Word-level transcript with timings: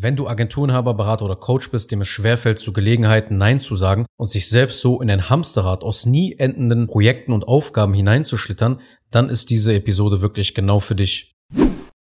Wenn 0.00 0.14
du 0.14 0.28
Agenturenhaber, 0.28 0.94
Berater 0.94 1.24
oder 1.24 1.34
Coach 1.34 1.72
bist, 1.72 1.90
dem 1.90 2.02
es 2.02 2.06
schwerfällt, 2.06 2.60
zu 2.60 2.72
Gelegenheiten 2.72 3.36
Nein 3.36 3.58
zu 3.58 3.74
sagen 3.74 4.06
und 4.16 4.30
sich 4.30 4.48
selbst 4.48 4.80
so 4.80 5.00
in 5.00 5.10
ein 5.10 5.28
Hamsterrad 5.28 5.82
aus 5.82 6.06
nie 6.06 6.36
endenden 6.38 6.86
Projekten 6.86 7.32
und 7.32 7.48
Aufgaben 7.48 7.94
hineinzuschlittern, 7.94 8.80
dann 9.10 9.28
ist 9.28 9.50
diese 9.50 9.74
Episode 9.74 10.20
wirklich 10.20 10.54
genau 10.54 10.78
für 10.78 10.94
dich. 10.94 11.36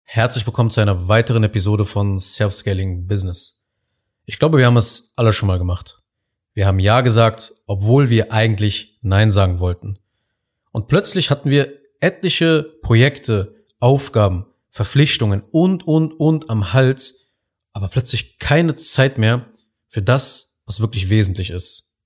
Herzlich 0.02 0.46
willkommen 0.46 0.70
zu 0.70 0.80
einer 0.80 1.08
weiteren 1.08 1.44
Episode 1.44 1.84
von 1.84 2.18
Self-Scaling 2.18 3.06
Business. 3.06 3.68
Ich 4.24 4.38
glaube, 4.38 4.56
wir 4.56 4.64
haben 4.64 4.78
es 4.78 5.12
alle 5.16 5.34
schon 5.34 5.48
mal 5.48 5.58
gemacht. 5.58 5.98
Wir 6.54 6.66
haben 6.66 6.78
Ja 6.78 7.02
gesagt, 7.02 7.52
obwohl 7.66 8.08
wir 8.08 8.32
eigentlich 8.32 8.98
Nein 9.02 9.30
sagen 9.30 9.58
wollten. 9.58 9.98
Und 10.72 10.88
plötzlich 10.88 11.28
hatten 11.28 11.50
wir 11.50 11.70
etliche 12.00 12.62
Projekte, 12.80 13.66
Aufgaben, 13.78 14.46
Verpflichtungen 14.70 15.42
und, 15.50 15.86
und, 15.86 16.14
und 16.14 16.48
am 16.48 16.72
Hals, 16.72 17.23
aber 17.74 17.88
plötzlich 17.88 18.38
keine 18.38 18.74
Zeit 18.76 19.18
mehr 19.18 19.46
für 19.88 20.00
das, 20.00 20.62
was 20.64 20.80
wirklich 20.80 21.10
wesentlich 21.10 21.50
ist. 21.50 21.98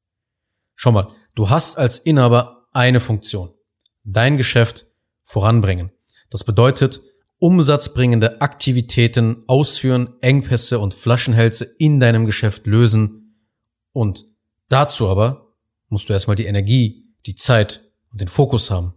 Schau 0.74 0.90
mal, 0.90 1.14
du 1.34 1.50
hast 1.50 1.78
als 1.78 1.98
Inhaber 1.98 2.66
eine 2.72 3.00
Funktion. 3.00 3.54
Dein 4.02 4.36
Geschäft 4.36 4.86
voranbringen. 5.24 5.92
Das 6.30 6.42
bedeutet, 6.42 7.00
umsatzbringende 7.38 8.40
Aktivitäten 8.40 9.44
ausführen, 9.46 10.14
Engpässe 10.20 10.78
und 10.78 10.94
Flaschenhälse 10.94 11.64
in 11.78 12.00
deinem 12.00 12.26
Geschäft 12.26 12.66
lösen. 12.66 13.44
Und 13.92 14.24
dazu 14.68 15.08
aber 15.08 15.54
musst 15.88 16.08
du 16.08 16.12
erstmal 16.12 16.36
die 16.36 16.46
Energie, 16.46 17.14
die 17.26 17.34
Zeit 17.34 17.82
und 18.10 18.20
den 18.20 18.28
Fokus 18.28 18.70
haben. 18.70 18.94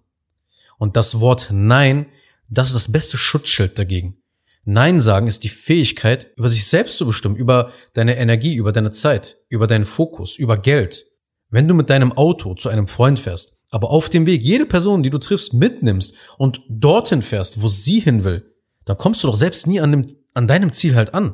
Und 0.77 0.95
das 0.95 1.19
Wort 1.19 1.49
Nein, 1.51 2.07
das 2.49 2.69
ist 2.69 2.75
das 2.75 2.91
beste 2.91 3.17
Schutzschild 3.17 3.77
dagegen. 3.77 4.20
Nein 4.63 5.01
sagen 5.01 5.27
ist 5.27 5.43
die 5.43 5.49
Fähigkeit, 5.49 6.31
über 6.37 6.49
sich 6.49 6.67
selbst 6.67 6.97
zu 6.97 7.05
bestimmen, 7.05 7.35
über 7.35 7.71
deine 7.93 8.17
Energie, 8.17 8.55
über 8.55 8.71
deine 8.71 8.91
Zeit, 8.91 9.37
über 9.49 9.67
deinen 9.67 9.85
Fokus, 9.85 10.37
über 10.37 10.57
Geld. 10.57 11.05
Wenn 11.49 11.67
du 11.67 11.73
mit 11.73 11.89
deinem 11.89 12.11
Auto 12.11 12.53
zu 12.53 12.69
einem 12.69 12.87
Freund 12.87 13.19
fährst, 13.19 13.65
aber 13.71 13.89
auf 13.89 14.09
dem 14.09 14.25
Weg 14.25 14.41
jede 14.43 14.65
Person, 14.65 15.01
die 15.01 15.09
du 15.09 15.17
triffst, 15.17 15.53
mitnimmst 15.53 16.15
und 16.37 16.61
dorthin 16.69 17.21
fährst, 17.21 17.61
wo 17.61 17.67
sie 17.67 17.99
hin 17.99 18.23
will, 18.23 18.53
dann 18.85 18.97
kommst 18.97 19.23
du 19.23 19.27
doch 19.27 19.35
selbst 19.35 19.65
nie 19.65 19.81
an, 19.81 19.91
dem, 19.91 20.15
an 20.33 20.47
deinem 20.47 20.73
Ziel 20.73 20.95
halt 20.95 21.13
an. 21.13 21.33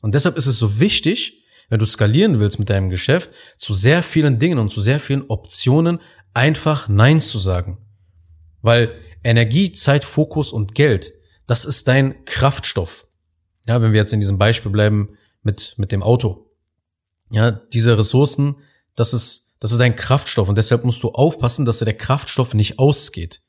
Und 0.00 0.14
deshalb 0.14 0.36
ist 0.36 0.46
es 0.46 0.58
so 0.58 0.78
wichtig, 0.78 1.44
wenn 1.68 1.78
du 1.78 1.86
skalieren 1.86 2.40
willst 2.40 2.58
mit 2.58 2.70
deinem 2.70 2.90
Geschäft, 2.90 3.30
zu 3.56 3.74
sehr 3.74 4.02
vielen 4.02 4.38
Dingen 4.38 4.58
und 4.58 4.70
zu 4.70 4.80
sehr 4.80 5.00
vielen 5.00 5.24
Optionen 5.28 6.00
einfach 6.32 6.88
Nein 6.88 7.20
zu 7.20 7.38
sagen. 7.38 7.78
Weil 8.62 8.92
Energie, 9.24 9.72
Zeit, 9.72 10.04
Fokus 10.04 10.52
und 10.52 10.74
Geld 10.74 11.12
das 11.48 11.64
ist 11.64 11.88
dein 11.88 12.24
Kraftstoff. 12.26 13.06
Ja, 13.66 13.82
wenn 13.82 13.92
wir 13.92 13.98
jetzt 13.98 14.12
in 14.12 14.20
diesem 14.20 14.38
Beispiel 14.38 14.70
bleiben 14.70 15.16
mit, 15.42 15.74
mit 15.78 15.90
dem 15.90 16.02
Auto. 16.02 16.50
Ja, 17.30 17.50
diese 17.50 17.98
Ressourcen, 17.98 18.56
das 18.94 19.12
ist, 19.12 19.56
das 19.58 19.72
ist 19.72 19.78
dein 19.78 19.96
Kraftstoff 19.96 20.48
und 20.48 20.56
deshalb 20.56 20.84
musst 20.84 21.02
du 21.02 21.10
aufpassen, 21.10 21.64
dass 21.64 21.78
dir 21.78 21.86
der 21.86 21.96
Kraftstoff 21.96 22.54
nicht 22.54 22.78
ausgeht. 22.78 23.40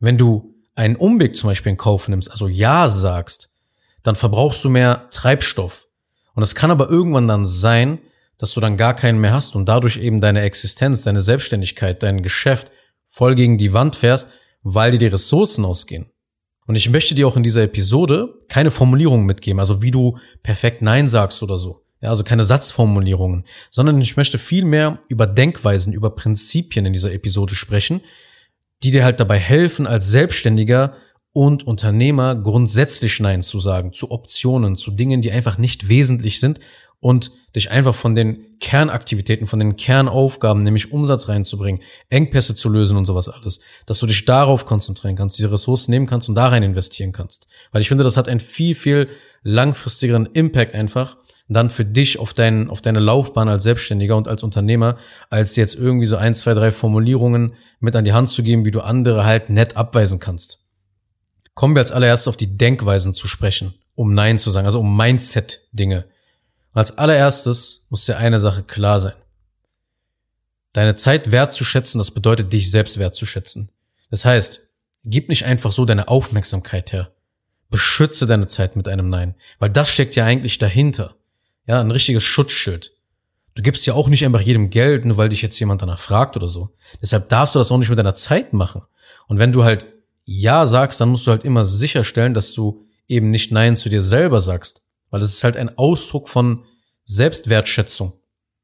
Wenn 0.00 0.18
du 0.18 0.54
einen 0.74 0.96
Umweg 0.96 1.36
zum 1.36 1.50
Beispiel 1.50 1.70
in 1.70 1.76
Kauf 1.76 2.08
nimmst, 2.08 2.30
also 2.30 2.48
Ja 2.48 2.88
sagst, 2.88 3.54
dann 4.02 4.16
verbrauchst 4.16 4.64
du 4.64 4.70
mehr 4.70 5.10
Treibstoff. 5.10 5.88
Und 6.34 6.42
es 6.42 6.54
kann 6.54 6.70
aber 6.70 6.88
irgendwann 6.88 7.28
dann 7.28 7.46
sein, 7.46 7.98
dass 8.38 8.54
du 8.54 8.60
dann 8.60 8.76
gar 8.76 8.94
keinen 8.94 9.20
mehr 9.20 9.34
hast 9.34 9.56
und 9.56 9.66
dadurch 9.66 9.98
eben 9.98 10.20
deine 10.20 10.40
Existenz, 10.40 11.02
deine 11.02 11.20
Selbstständigkeit, 11.20 12.02
dein 12.02 12.22
Geschäft 12.22 12.70
voll 13.08 13.34
gegen 13.34 13.58
die 13.58 13.72
Wand 13.72 13.96
fährst, 13.96 14.30
weil 14.62 14.92
dir 14.92 14.98
die 14.98 15.06
Ressourcen 15.06 15.64
ausgehen. 15.64 16.10
Und 16.68 16.76
ich 16.76 16.90
möchte 16.90 17.14
dir 17.14 17.26
auch 17.26 17.36
in 17.36 17.42
dieser 17.42 17.62
Episode 17.62 18.34
keine 18.46 18.70
Formulierungen 18.70 19.24
mitgeben, 19.24 19.58
also 19.58 19.80
wie 19.80 19.90
du 19.90 20.18
perfekt 20.42 20.82
Nein 20.82 21.08
sagst 21.08 21.42
oder 21.42 21.56
so. 21.56 21.82
Ja, 22.02 22.10
also 22.10 22.24
keine 22.24 22.44
Satzformulierungen, 22.44 23.44
sondern 23.70 24.00
ich 24.02 24.18
möchte 24.18 24.36
viel 24.38 24.64
mehr 24.64 25.00
über 25.08 25.26
Denkweisen, 25.26 25.94
über 25.94 26.10
Prinzipien 26.10 26.84
in 26.84 26.92
dieser 26.92 27.12
Episode 27.12 27.54
sprechen, 27.54 28.02
die 28.82 28.90
dir 28.90 29.02
halt 29.02 29.18
dabei 29.18 29.38
helfen, 29.38 29.86
als 29.86 30.08
Selbstständiger 30.08 30.92
und 31.32 31.66
Unternehmer 31.66 32.36
grundsätzlich 32.36 33.18
Nein 33.18 33.42
zu 33.42 33.58
sagen, 33.60 33.94
zu 33.94 34.10
Optionen, 34.10 34.76
zu 34.76 34.90
Dingen, 34.90 35.22
die 35.22 35.32
einfach 35.32 35.56
nicht 35.56 35.88
wesentlich 35.88 36.38
sind 36.38 36.60
und 37.00 37.30
dich 37.54 37.70
einfach 37.70 37.94
von 37.94 38.14
den 38.14 38.58
Kernaktivitäten, 38.60 39.46
von 39.46 39.58
den 39.58 39.76
Kernaufgaben, 39.76 40.62
nämlich 40.62 40.92
Umsatz 40.92 41.28
reinzubringen, 41.28 41.82
Engpässe 42.08 42.54
zu 42.54 42.68
lösen 42.68 42.96
und 42.96 43.06
sowas 43.06 43.28
alles, 43.28 43.60
dass 43.86 44.00
du 44.00 44.06
dich 44.06 44.24
darauf 44.24 44.66
konzentrieren 44.66 45.16
kannst, 45.16 45.38
diese 45.38 45.52
Ressourcen 45.52 45.92
nehmen 45.92 46.06
kannst 46.06 46.28
und 46.28 46.34
da 46.34 46.48
rein 46.48 46.62
investieren 46.62 47.12
kannst. 47.12 47.46
Weil 47.70 47.82
ich 47.82 47.88
finde, 47.88 48.04
das 48.04 48.16
hat 48.16 48.28
einen 48.28 48.40
viel, 48.40 48.74
viel 48.74 49.08
langfristigeren 49.42 50.26
Impact 50.26 50.74
einfach 50.74 51.16
dann 51.48 51.70
für 51.70 51.84
dich 51.84 52.18
auf, 52.18 52.34
dein, 52.34 52.68
auf 52.68 52.82
deine 52.82 53.00
Laufbahn 53.00 53.48
als 53.48 53.62
Selbstständiger 53.62 54.16
und 54.16 54.28
als 54.28 54.42
Unternehmer, 54.42 54.98
als 55.30 55.56
jetzt 55.56 55.74
irgendwie 55.76 56.06
so 56.06 56.16
ein, 56.16 56.34
zwei, 56.34 56.52
drei 56.52 56.70
Formulierungen 56.70 57.54
mit 57.80 57.96
an 57.96 58.04
die 58.04 58.12
Hand 58.12 58.28
zu 58.28 58.42
geben, 58.42 58.64
wie 58.64 58.70
du 58.70 58.80
andere 58.80 59.24
halt 59.24 59.48
nett 59.48 59.76
abweisen 59.76 60.18
kannst. 60.18 60.66
Kommen 61.54 61.74
wir 61.74 61.80
als 61.80 61.92
allererstes 61.92 62.28
auf 62.28 62.36
die 62.36 62.58
Denkweisen 62.58 63.14
zu 63.14 63.26
sprechen, 63.26 63.74
um 63.94 64.14
Nein 64.14 64.38
zu 64.38 64.50
sagen, 64.50 64.66
also 64.66 64.80
um 64.80 64.94
Mindset-Dinge 64.96 66.04
als 66.78 66.96
allererstes 66.98 67.86
muss 67.90 68.04
dir 68.04 68.18
eine 68.18 68.38
Sache 68.38 68.62
klar 68.62 69.00
sein. 69.00 69.14
Deine 70.72 70.94
Zeit 70.94 71.30
wertzuschätzen, 71.30 71.98
das 71.98 72.10
bedeutet, 72.10 72.52
dich 72.52 72.70
selbst 72.70 72.98
wertzuschätzen. 72.98 73.70
Das 74.10 74.24
heißt, 74.24 74.60
gib 75.04 75.28
nicht 75.28 75.44
einfach 75.44 75.72
so 75.72 75.84
deine 75.84 76.08
Aufmerksamkeit 76.08 76.92
her. 76.92 77.10
Beschütze 77.70 78.26
deine 78.26 78.46
Zeit 78.46 78.76
mit 78.76 78.88
einem 78.88 79.10
Nein, 79.10 79.34
weil 79.58 79.70
das 79.70 79.90
steckt 79.90 80.14
ja 80.16 80.24
eigentlich 80.24 80.58
dahinter. 80.58 81.16
Ja, 81.66 81.80
ein 81.80 81.90
richtiges 81.90 82.22
Schutzschild. 82.22 82.92
Du 83.54 83.62
gibst 83.62 83.84
ja 83.86 83.94
auch 83.94 84.08
nicht 84.08 84.24
einfach 84.24 84.40
jedem 84.40 84.70
Geld, 84.70 85.04
nur 85.04 85.16
weil 85.16 85.28
dich 85.28 85.42
jetzt 85.42 85.58
jemand 85.58 85.82
danach 85.82 85.98
fragt 85.98 86.36
oder 86.36 86.48
so. 86.48 86.74
Deshalb 87.02 87.28
darfst 87.28 87.54
du 87.54 87.58
das 87.58 87.72
auch 87.72 87.78
nicht 87.78 87.90
mit 87.90 87.98
deiner 87.98 88.14
Zeit 88.14 88.52
machen. 88.52 88.82
Und 89.26 89.38
wenn 89.38 89.52
du 89.52 89.64
halt 89.64 89.84
Ja 90.24 90.66
sagst, 90.66 91.00
dann 91.00 91.08
musst 91.08 91.26
du 91.26 91.32
halt 91.32 91.44
immer 91.44 91.66
sicherstellen, 91.66 92.34
dass 92.34 92.52
du 92.52 92.84
eben 93.08 93.30
nicht 93.30 93.50
Nein 93.50 93.76
zu 93.76 93.88
dir 93.88 94.02
selber 94.02 94.40
sagst. 94.40 94.87
Weil 95.10 95.22
es 95.22 95.34
ist 95.34 95.44
halt 95.44 95.56
ein 95.56 95.76
Ausdruck 95.78 96.28
von 96.28 96.64
Selbstwertschätzung. 97.04 98.12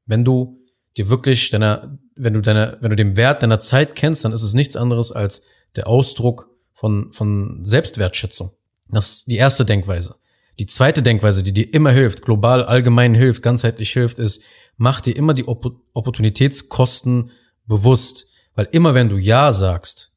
Wenn 0.07 0.25
du 0.25 0.61
dir 0.97 1.09
wirklich 1.09 1.51
deiner, 1.51 1.99
wenn 2.15 2.35
du 2.35 2.41
deine, 2.41 2.79
wenn 2.81 2.91
du 2.91 2.97
den 2.97 3.17
Wert 3.17 3.43
deiner 3.43 3.61
Zeit 3.61 3.95
kennst, 3.95 4.25
dann 4.25 4.33
ist 4.33 4.43
es 4.43 4.55
nichts 4.55 4.77
anderes 4.77 5.13
als 5.13 5.43
der 5.77 5.87
Ausdruck 5.87 6.51
von, 6.73 7.13
von 7.13 7.65
Selbstwertschätzung. 7.65 8.53
Das 8.89 9.11
ist 9.11 9.27
die 9.29 9.37
erste 9.37 9.65
Denkweise. 9.65 10.17
Die 10.59 10.67
zweite 10.67 11.03
Denkweise, 11.03 11.43
die 11.43 11.53
dir 11.53 11.73
immer 11.75 11.91
hilft, 11.91 12.23
global, 12.23 12.65
allgemein 12.65 13.15
hilft, 13.15 13.43
ganzheitlich 13.43 13.93
hilft, 13.93 14.19
ist, 14.19 14.45
mach 14.77 15.01
dir 15.01 15.17
immer 15.17 15.35
die 15.35 15.47
Opportunitätskosten 15.47 17.31
bewusst. 17.67 18.27
Weil 18.55 18.69
immer 18.71 18.95
wenn 18.95 19.09
du 19.09 19.17
Ja 19.17 19.51
sagst, 19.51 20.13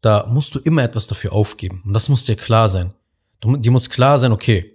da 0.00 0.26
musst 0.26 0.54
du 0.54 0.60
immer 0.60 0.82
etwas 0.82 1.06
dafür 1.08 1.32
aufgeben. 1.32 1.82
Und 1.84 1.94
das 1.94 2.08
muss 2.08 2.24
dir 2.24 2.36
klar 2.36 2.68
sein. 2.68 2.92
Du, 3.40 3.56
dir 3.56 3.72
muss 3.72 3.90
klar 3.90 4.18
sein, 4.18 4.32
okay, 4.32 4.71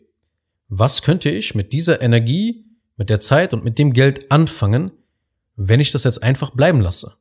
was 0.70 1.02
könnte 1.02 1.30
ich 1.30 1.56
mit 1.56 1.74
dieser 1.74 2.02
Energie, 2.02 2.66
mit 2.98 3.10
der 3.10 3.20
Zeit 3.20 3.54
und 3.54 3.64
mit 3.64 3.80
dem 3.80 3.94
Geld 3.94 4.32
anfangen, 4.32 4.92
wenn 5.56 5.80
ich 5.80 5.92
das 5.92 6.04
jetzt 6.04 6.24
einfach 6.24 6.52
bleiben 6.52 6.82
lasse? 6.82 7.16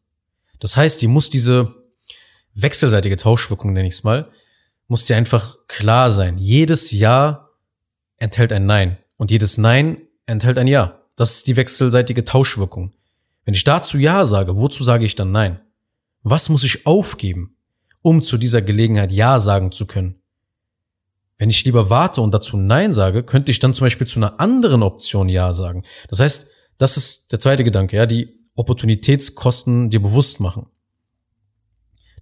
Das 0.59 0.77
heißt, 0.77 1.01
die 1.03 1.07
muss 1.07 1.31
diese 1.31 1.75
wechselseitige 2.55 3.17
Tauschwirkung, 3.17 3.73
nenne 3.73 3.89
ich 3.89 3.95
es 3.95 4.05
mal, 4.05 4.31
muss 4.89 5.07
dir 5.07 5.17
einfach 5.17 5.59
klar 5.69 6.11
sein. 6.11 6.39
Jedes 6.39 6.91
Ja 6.91 7.51
enthält 8.19 8.53
ein 8.53 8.67
Nein 8.67 8.99
und 9.17 9.31
jedes 9.31 9.59
Nein 9.59 9.99
enthält 10.27 10.59
ein 10.59 10.67
Ja. 10.67 11.03
Das 11.17 11.37
ist 11.37 11.47
die 11.47 11.57
wechselseitige 11.57 12.25
Tauschwirkung. 12.25 12.93
Wenn 13.45 13.55
ich 13.55 13.65
dazu 13.65 13.97
Ja 13.97 14.27
sage, 14.27 14.57
wozu 14.57 14.85
sage 14.85 15.07
ich 15.07 15.15
dann 15.15 15.33
Nein? 15.33 15.61
Was 16.23 16.49
muss 16.49 16.65
ich 16.65 16.87
aufgeben, 16.87 17.57
um 18.03 18.23
zu 18.23 18.37
dieser 18.37 18.61
Gelegenheit 18.61 19.13
Ja 19.13 19.41
sagen 19.41 19.73
zu 19.73 19.87
können? 19.87 20.21
Wenn 21.39 21.51
ich 21.51 21.65
lieber 21.65 21.91
warte 21.91 22.23
und 22.23 22.33
dazu 22.33 22.57
Nein 22.57 22.95
sage, 22.95 23.23
könnte 23.23 23.51
ich 23.51 23.59
dann 23.59 23.75
zum 23.75 23.85
Beispiel 23.85 24.07
zu 24.07 24.19
einer 24.19 24.41
anderen 24.41 24.83
Option 24.83 25.29
Ja 25.29 25.53
sagen. 25.53 25.85
Das 26.09 26.21
heißt, 26.21 26.51
das 26.79 26.97
ist 26.97 27.33
der 27.33 27.41
zweite 27.41 27.65
Gedanke, 27.65 27.97
ja, 27.97 28.07
die 28.07 28.49
Opportunitätskosten 28.55 29.91
dir 29.91 30.01
bewusst 30.01 30.41
machen. 30.41 30.67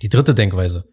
Die 0.02 0.08
dritte 0.08 0.34
Denkweise. 0.34 0.88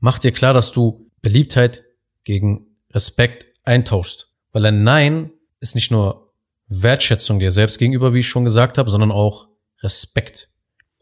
Mach 0.00 0.18
dir 0.18 0.32
klar, 0.32 0.54
dass 0.54 0.72
du 0.72 1.10
Beliebtheit 1.22 1.84
gegen 2.24 2.66
Respekt 2.90 3.46
eintauschst. 3.64 4.32
Weil 4.52 4.66
ein 4.66 4.82
Nein 4.82 5.30
ist 5.60 5.74
nicht 5.74 5.90
nur 5.90 6.32
Wertschätzung 6.68 7.38
dir 7.38 7.52
selbst 7.52 7.78
gegenüber, 7.78 8.12
wie 8.12 8.20
ich 8.20 8.28
schon 8.28 8.44
gesagt 8.44 8.78
habe, 8.78 8.90
sondern 8.90 9.12
auch 9.12 9.48
Respekt. 9.82 10.50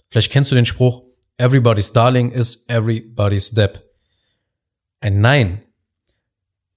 Vielleicht 0.08 0.30
kennst 0.30 0.50
du 0.50 0.54
den 0.54 0.66
Spruch, 0.66 1.04
everybody's 1.38 1.92
darling 1.92 2.30
is 2.30 2.66
everybody's 2.68 3.50
debt. 3.50 3.82
Ein 5.00 5.20
Nein 5.20 5.62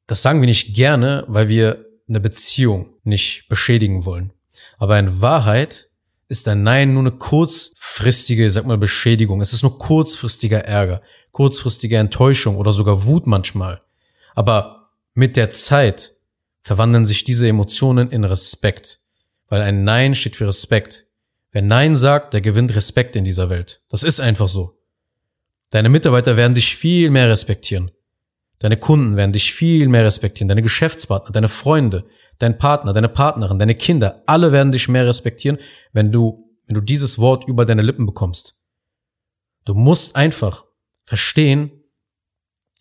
das 0.08 0.22
sagen 0.22 0.42
wir 0.42 0.48
nicht 0.48 0.74
gerne, 0.74 1.26
weil 1.28 1.50
wir 1.50 1.86
eine 2.08 2.20
Beziehung 2.20 2.94
nicht 3.04 3.48
beschädigen 3.50 4.06
wollen. 4.06 4.34
Aber 4.78 4.98
in 4.98 5.22
Wahrheit 5.22 5.88
ist 6.30 6.48
ein 6.48 6.64
Nein 6.64 6.94
nur 6.94 7.04
eine 7.04 7.12
kurzfristige, 7.12 8.50
sag 8.52 8.66
mal, 8.66 8.78
Beschädigung. 8.78 9.42
Es 9.42 9.54
ist 9.54 9.64
nur 9.64 9.78
kurzfristiger 9.78 10.66
Ärger, 10.66 11.02
kurzfristige 11.32 11.98
Enttäuschung 11.98 12.58
oder 12.58 12.74
sogar 12.74 13.06
Wut 13.06 13.28
manchmal. 13.28 13.82
Aber 14.36 14.92
mit 15.14 15.36
der 15.36 15.50
Zeit 15.50 16.16
verwandeln 16.62 17.06
sich 17.06 17.24
diese 17.24 17.48
Emotionen 17.48 18.10
in 18.10 18.24
Respekt. 18.24 19.00
Weil 19.48 19.62
ein 19.62 19.84
Nein 19.84 20.16
steht 20.16 20.36
für 20.36 20.48
Respekt. 20.48 21.06
Wer 21.52 21.62
Nein 21.62 21.96
sagt, 21.96 22.34
der 22.34 22.42
gewinnt 22.42 22.76
Respekt 22.76 23.16
in 23.16 23.24
dieser 23.24 23.50
Welt. 23.50 23.82
Das 23.90 24.04
ist 24.04 24.20
einfach 24.20 24.50
so. 24.50 24.78
Deine 25.70 25.90
Mitarbeiter 25.90 26.38
werden 26.38 26.56
dich 26.56 26.76
viel 26.76 27.10
mehr 27.10 27.30
respektieren. 27.30 27.92
Deine 28.60 28.78
Kunden 28.78 29.18
werden 29.18 29.34
dich 29.34 29.54
viel 29.54 29.88
mehr 29.88 30.04
respektieren. 30.04 30.48
Deine 30.48 30.64
Geschäftspartner, 30.64 31.32
deine 31.32 31.50
Freunde, 31.50 32.06
dein 32.40 32.58
Partner, 32.58 32.94
deine 32.94 33.10
Partnerin, 33.10 33.60
deine 33.60 33.76
Kinder, 33.76 34.24
alle 34.26 34.52
werden 34.52 34.72
dich 34.72 34.88
mehr 34.88 35.06
respektieren, 35.06 35.60
wenn 35.94 36.12
du, 36.12 36.50
wenn 36.66 36.76
du 36.76 36.82
dieses 36.82 37.20
Wort 37.20 37.48
über 37.48 37.66
deine 37.66 37.84
Lippen 37.84 38.06
bekommst. 38.06 38.66
Du 39.66 39.74
musst 39.74 40.16
einfach 40.16 40.66
verstehen, 41.06 41.72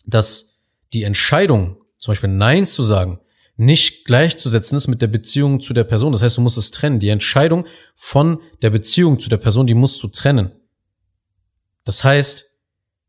dass 0.05 0.63
die 0.93 1.03
Entscheidung, 1.03 1.77
zum 1.97 2.11
Beispiel 2.11 2.29
Nein 2.29 2.65
zu 2.65 2.83
sagen, 2.83 3.19
nicht 3.57 4.05
gleichzusetzen 4.05 4.77
ist 4.77 4.87
mit 4.87 5.01
der 5.01 5.07
Beziehung 5.07 5.61
zu 5.61 5.73
der 5.73 5.83
Person. 5.83 6.13
Das 6.13 6.21
heißt, 6.21 6.37
du 6.37 6.41
musst 6.41 6.57
es 6.57 6.71
trennen. 6.71 6.99
Die 6.99 7.09
Entscheidung 7.09 7.65
von 7.95 8.39
der 8.61 8.69
Beziehung 8.69 9.19
zu 9.19 9.29
der 9.29 9.37
Person, 9.37 9.65
die 9.65 9.73
musst 9.73 10.01
du 10.03 10.07
trennen. 10.07 10.51
Das 11.83 12.03
heißt, 12.03 12.59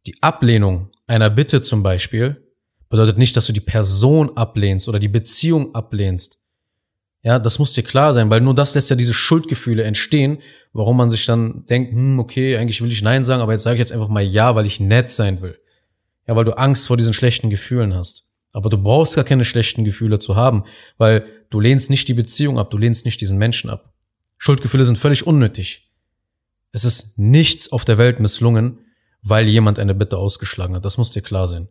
die 0.07 0.23
Ablehnung 0.23 0.91
einer 1.07 1.29
Bitte 1.31 1.61
zum 1.61 1.83
Beispiel 1.83 2.48
bedeutet 2.89 3.19
nicht, 3.19 3.37
dass 3.37 3.47
du 3.47 3.53
die 3.53 3.61
Person 3.61 4.37
ablehnst 4.37 4.89
oder 4.89 4.99
die 4.99 5.09
Beziehung 5.09 5.75
ablehnst. 5.75 6.39
Ja, 7.23 7.39
das 7.39 7.59
muss 7.59 7.73
dir 7.73 7.83
klar 7.83 8.13
sein, 8.15 8.31
weil 8.31 8.41
nur 8.41 8.55
das 8.55 8.75
lässt 8.75 8.91
ja 8.91 8.97
diese 8.97 9.13
Schuldgefühle 9.13 9.83
entstehen, 9.83 10.39
warum 10.73 10.97
man 10.97 11.11
sich 11.11 11.27
dann 11.27 11.67
denkt, 11.67 11.93
hm, 11.93 12.19
okay, 12.19 12.57
eigentlich 12.57 12.81
will 12.81 12.93
ich 12.93 13.03
Nein 13.03 13.25
sagen, 13.25 13.43
aber 13.43 13.53
jetzt 13.53 13.65
sage 13.65 13.75
ich 13.75 13.81
jetzt 13.81 13.93
einfach 13.93 14.09
mal 14.09 14.23
Ja, 14.23 14.55
weil 14.55 14.67
ich 14.67 14.81
nett 14.81 15.11
sein 15.11 15.43
will. 15.43 15.59
Ja, 16.27 16.37
weil 16.37 16.45
du 16.45 16.57
Angst 16.57 16.87
vor 16.87 16.97
diesen 16.97 17.13
schlechten 17.13 17.51
Gefühlen 17.51 17.95
hast. 17.95 18.33
Aber 18.53 18.71
du 18.71 18.79
brauchst 18.79 19.17
gar 19.17 19.25
keine 19.25 19.45
schlechten 19.45 19.85
Gefühle 19.85 20.21
zu 20.21 20.37
haben, 20.37 20.63
weil 20.97 21.27
du 21.51 21.61
lehnst 21.61 21.91
nicht 21.91 22.09
die 22.09 22.15
Beziehung 22.15 22.59
ab, 22.59 22.71
du 22.71 22.79
lehnst 22.79 23.05
nicht 23.05 23.21
diesen 23.21 23.39
Menschen 23.39 23.69
ab. 23.69 23.93
Schuldgefühle 24.39 24.85
sind 24.85 24.99
völlig 24.99 25.27
unnötig. 25.27 25.91
Es 26.71 26.85
ist 26.85 27.19
nichts 27.19 27.73
auf 27.73 27.85
der 27.85 27.99
Welt 27.99 28.21
misslungen, 28.21 28.79
weil 29.23 29.49
jemand 29.49 29.79
eine 29.79 29.95
Bitte 29.95 30.17
ausgeschlagen 30.17 30.77
hat. 30.77 30.85
Das 30.85 30.99
muss 30.99 31.11
dir 31.11 31.23
klar 31.23 31.49
sein. 31.49 31.69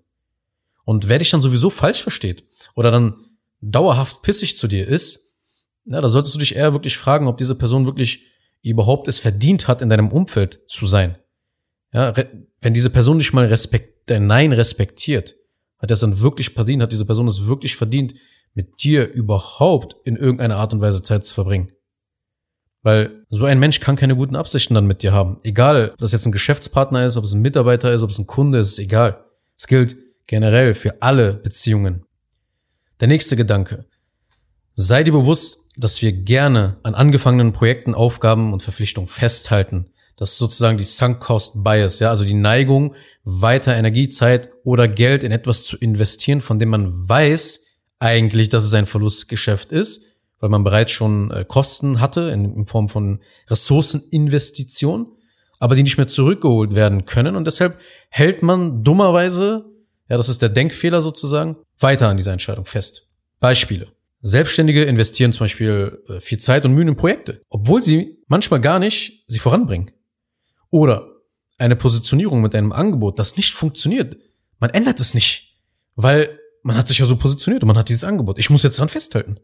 Und 0.88 1.10
wer 1.10 1.20
dich 1.20 1.32
dann 1.32 1.42
sowieso 1.42 1.70
falsch 1.70 2.02
versteht 2.02 2.46
oder 2.74 2.92
dann 2.92 3.18
dauerhaft 3.60 4.22
pissig 4.22 4.56
zu 4.56 4.70
dir 4.70 4.88
ist, 4.88 5.34
ja, 5.84 6.00
da 6.00 6.08
solltest 6.08 6.34
du 6.34 6.40
dich 6.40 6.56
eher 6.56 6.72
wirklich 6.72 6.98
fragen, 6.98 7.28
ob 7.28 7.38
diese 7.38 7.56
Person 7.56 7.86
wirklich 7.86 8.24
überhaupt 8.64 9.10
es 9.10 9.20
verdient 9.20 9.68
hat, 9.68 9.82
in 9.82 9.90
deinem 9.90 10.14
Umfeld 10.14 10.62
zu 10.70 10.88
sein. 10.88 11.18
Ja, 11.92 12.14
wenn 12.62 12.74
diese 12.74 12.90
Person 12.90 13.20
dich 13.20 13.34
mal 13.34 13.48
respekt, 13.48 14.10
dein 14.10 14.28
Nein 14.28 14.54
respektiert, 14.54 15.36
hat 15.78 15.92
es 15.92 16.00
dann 16.00 16.22
wirklich 16.22 16.52
verdient, 16.52 16.82
hat 16.82 16.94
diese 16.94 17.06
Person 17.06 17.28
es 17.28 17.48
wirklich 17.48 17.76
verdient, 17.76 18.14
mit 18.54 18.82
dir 18.82 19.12
überhaupt 19.12 19.98
in 20.06 20.16
irgendeiner 20.16 20.56
Art 20.56 20.72
und 20.72 20.80
Weise 20.80 21.04
Zeit 21.04 21.26
zu 21.26 21.34
verbringen. 21.34 21.70
Weil 22.82 23.26
so 23.30 23.44
ein 23.44 23.60
Mensch 23.60 23.82
kann 23.82 23.98
keine 23.98 24.16
guten 24.16 24.38
Absichten 24.38 24.74
dann 24.74 24.88
mit 24.88 25.04
dir 25.04 25.12
haben. 25.12 25.42
Egal, 25.44 25.92
ob 25.92 26.00
das 26.00 26.14
jetzt 26.14 26.26
ein 26.26 26.32
Geschäftspartner 26.32 27.06
ist, 27.06 27.18
ob 27.18 27.26
es 27.26 27.34
ein 27.34 27.42
Mitarbeiter 27.42 27.92
ist, 27.92 28.04
ob 28.04 28.10
es 28.10 28.20
ein 28.20 28.28
Kunde 28.28 28.60
ist, 28.60 28.70
ist 28.70 28.80
egal. 28.80 29.26
Es 29.58 29.68
gilt 29.68 29.98
generell 30.28 30.76
für 30.76 31.02
alle 31.02 31.34
Beziehungen. 31.34 32.06
Der 33.00 33.08
nächste 33.08 33.36
Gedanke. 33.36 33.86
Sei 34.76 35.04
dir 35.04 35.14
bewusst, 35.14 35.66
dass 35.78 36.02
wir 36.02 36.12
gerne 36.12 36.78
an 36.84 36.96
angefangenen 36.96 37.54
Projekten, 37.54 37.96
Aufgaben 37.96 38.54
und 38.54 38.64
Verpflichtungen 38.64 39.08
festhalten. 39.08 39.88
Das 40.18 40.32
ist 40.32 40.38
sozusagen 40.38 40.78
die 40.78 40.84
Sunk 40.84 41.20
Cost 41.20 41.64
Bias, 41.64 42.00
ja, 42.00 42.10
also 42.10 42.26
die 42.26 42.34
Neigung, 42.34 42.96
weiter 43.24 43.76
Energie, 43.76 44.10
Zeit 44.10 44.50
oder 44.64 44.88
Geld 44.88 45.24
in 45.24 45.32
etwas 45.32 45.64
zu 45.64 45.78
investieren, 45.78 46.42
von 46.42 46.58
dem 46.58 46.70
man 46.70 47.08
weiß 47.08 47.66
eigentlich, 48.00 48.50
dass 48.50 48.66
es 48.66 48.74
ein 48.74 48.88
Verlustgeschäft 48.88 49.72
ist, 49.72 50.06
weil 50.40 50.50
man 50.50 50.64
bereits 50.64 50.92
schon 50.92 51.32
äh, 51.32 51.46
Kosten 51.48 52.00
hatte 52.00 52.30
in, 52.30 52.56
in 52.56 52.68
Form 52.68 52.90
von 52.90 53.20
Ressourceninvestition, 53.48 55.08
aber 55.60 55.76
die 55.76 55.84
nicht 55.84 55.98
mehr 55.98 56.08
zurückgeholt 56.08 56.74
werden 56.74 57.06
können 57.06 57.36
und 57.36 57.46
deshalb 57.46 57.80
hält 58.10 58.42
man 58.42 58.84
dummerweise, 58.84 59.66
ja, 60.10 60.18
das 60.18 60.30
ist 60.30 60.42
der 60.42 60.50
Denkfehler 60.50 61.02
sozusagen, 61.02 61.58
weiter 61.80 62.10
an 62.10 62.18
dieser 62.18 62.34
Entscheidung 62.34 62.66
fest. 62.66 63.12
Beispiele. 63.40 63.92
Selbstständige 64.22 64.84
investieren 64.84 65.32
zum 65.32 65.46
Beispiel 65.46 66.04
äh, 66.10 66.20
viel 66.20 66.40
Zeit 66.40 66.66
und 66.66 66.74
Mühen 66.74 66.88
in 66.88 66.96
Projekte, 66.96 67.42
obwohl 67.50 67.84
sie 67.84 68.18
manchmal 68.28 68.62
gar 68.62 68.80
nicht 68.80 69.24
sie 69.28 69.40
voranbringen. 69.40 69.92
Oder 70.70 71.08
eine 71.58 71.76
Positionierung 71.76 72.42
mit 72.42 72.56
einem 72.56 72.72
Angebot, 72.72 73.20
das 73.20 73.38
nicht 73.38 73.54
funktioniert. 73.54 74.18
Man 74.60 74.72
ändert 74.72 75.00
es 75.00 75.14
nicht, 75.14 75.60
weil 75.96 76.40
man 76.64 76.78
hat 76.78 76.88
sich 76.88 76.98
ja 76.98 77.06
so 77.06 77.16
positioniert 77.16 77.64
und 77.64 77.68
man 77.68 77.78
hat 77.78 77.90
dieses 77.90 78.04
Angebot. 78.04 78.40
Ich 78.40 78.50
muss 78.50 78.64
jetzt 78.64 78.80
dran 78.80 78.90
festhalten. 78.90 79.40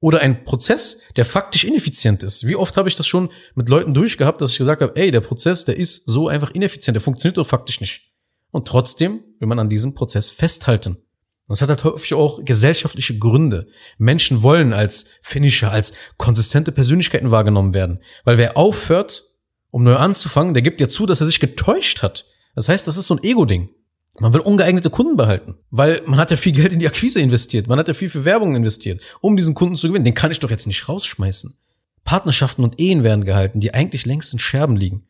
Oder 0.00 0.20
ein 0.20 0.44
Prozess, 0.44 1.00
der 1.16 1.24
faktisch 1.24 1.64
ineffizient 1.64 2.22
ist. 2.22 2.46
Wie 2.46 2.56
oft 2.56 2.76
habe 2.76 2.88
ich 2.88 2.94
das 2.94 3.06
schon 3.06 3.30
mit 3.54 3.68
Leuten 3.68 3.94
durchgehabt, 3.94 4.40
dass 4.40 4.52
ich 4.52 4.58
gesagt 4.58 4.82
habe, 4.82 4.96
ey, 4.96 5.10
der 5.10 5.20
Prozess, 5.20 5.64
der 5.64 5.76
ist 5.76 6.06
so 6.06 6.28
einfach 6.28 6.50
ineffizient, 6.50 6.94
der 6.94 7.00
funktioniert 7.00 7.38
doch 7.38 7.46
faktisch 7.46 7.80
nicht. 7.80 8.13
Und 8.54 8.68
trotzdem 8.68 9.24
will 9.40 9.48
man 9.48 9.58
an 9.58 9.68
diesem 9.68 9.96
Prozess 9.96 10.30
festhalten. 10.30 10.98
Das 11.48 11.60
hat 11.60 11.70
halt 11.70 11.82
häufig 11.82 12.14
auch 12.14 12.44
gesellschaftliche 12.44 13.18
Gründe. 13.18 13.66
Menschen 13.98 14.44
wollen 14.44 14.72
als 14.72 15.06
Finisher, 15.22 15.72
als 15.72 15.92
konsistente 16.18 16.70
Persönlichkeiten 16.70 17.32
wahrgenommen 17.32 17.74
werden. 17.74 17.98
Weil 18.22 18.38
wer 18.38 18.56
aufhört, 18.56 19.24
um 19.72 19.82
neu 19.82 19.96
anzufangen, 19.96 20.54
der 20.54 20.62
gibt 20.62 20.80
ja 20.80 20.86
zu, 20.86 21.04
dass 21.04 21.20
er 21.20 21.26
sich 21.26 21.40
getäuscht 21.40 22.04
hat. 22.04 22.26
Das 22.54 22.68
heißt, 22.68 22.86
das 22.86 22.96
ist 22.96 23.08
so 23.08 23.16
ein 23.16 23.24
Ego-Ding. 23.24 23.70
Man 24.20 24.32
will 24.32 24.40
ungeeignete 24.40 24.88
Kunden 24.88 25.16
behalten, 25.16 25.56
weil 25.70 26.02
man 26.06 26.20
hat 26.20 26.30
ja 26.30 26.36
viel 26.36 26.52
Geld 26.52 26.72
in 26.72 26.78
die 26.78 26.86
Akquise 26.86 27.18
investiert, 27.18 27.66
man 27.66 27.80
hat 27.80 27.88
ja 27.88 27.94
viel 27.94 28.08
für 28.08 28.24
Werbung 28.24 28.54
investiert, 28.54 29.02
um 29.20 29.36
diesen 29.36 29.56
Kunden 29.56 29.74
zu 29.74 29.88
gewinnen. 29.88 30.04
Den 30.04 30.14
kann 30.14 30.30
ich 30.30 30.38
doch 30.38 30.50
jetzt 30.50 30.68
nicht 30.68 30.88
rausschmeißen. 30.88 31.58
Partnerschaften 32.04 32.62
und 32.62 32.78
Ehen 32.78 33.02
werden 33.02 33.24
gehalten, 33.24 33.58
die 33.58 33.74
eigentlich 33.74 34.06
längst 34.06 34.32
in 34.32 34.38
Scherben 34.38 34.76
liegen. 34.76 35.08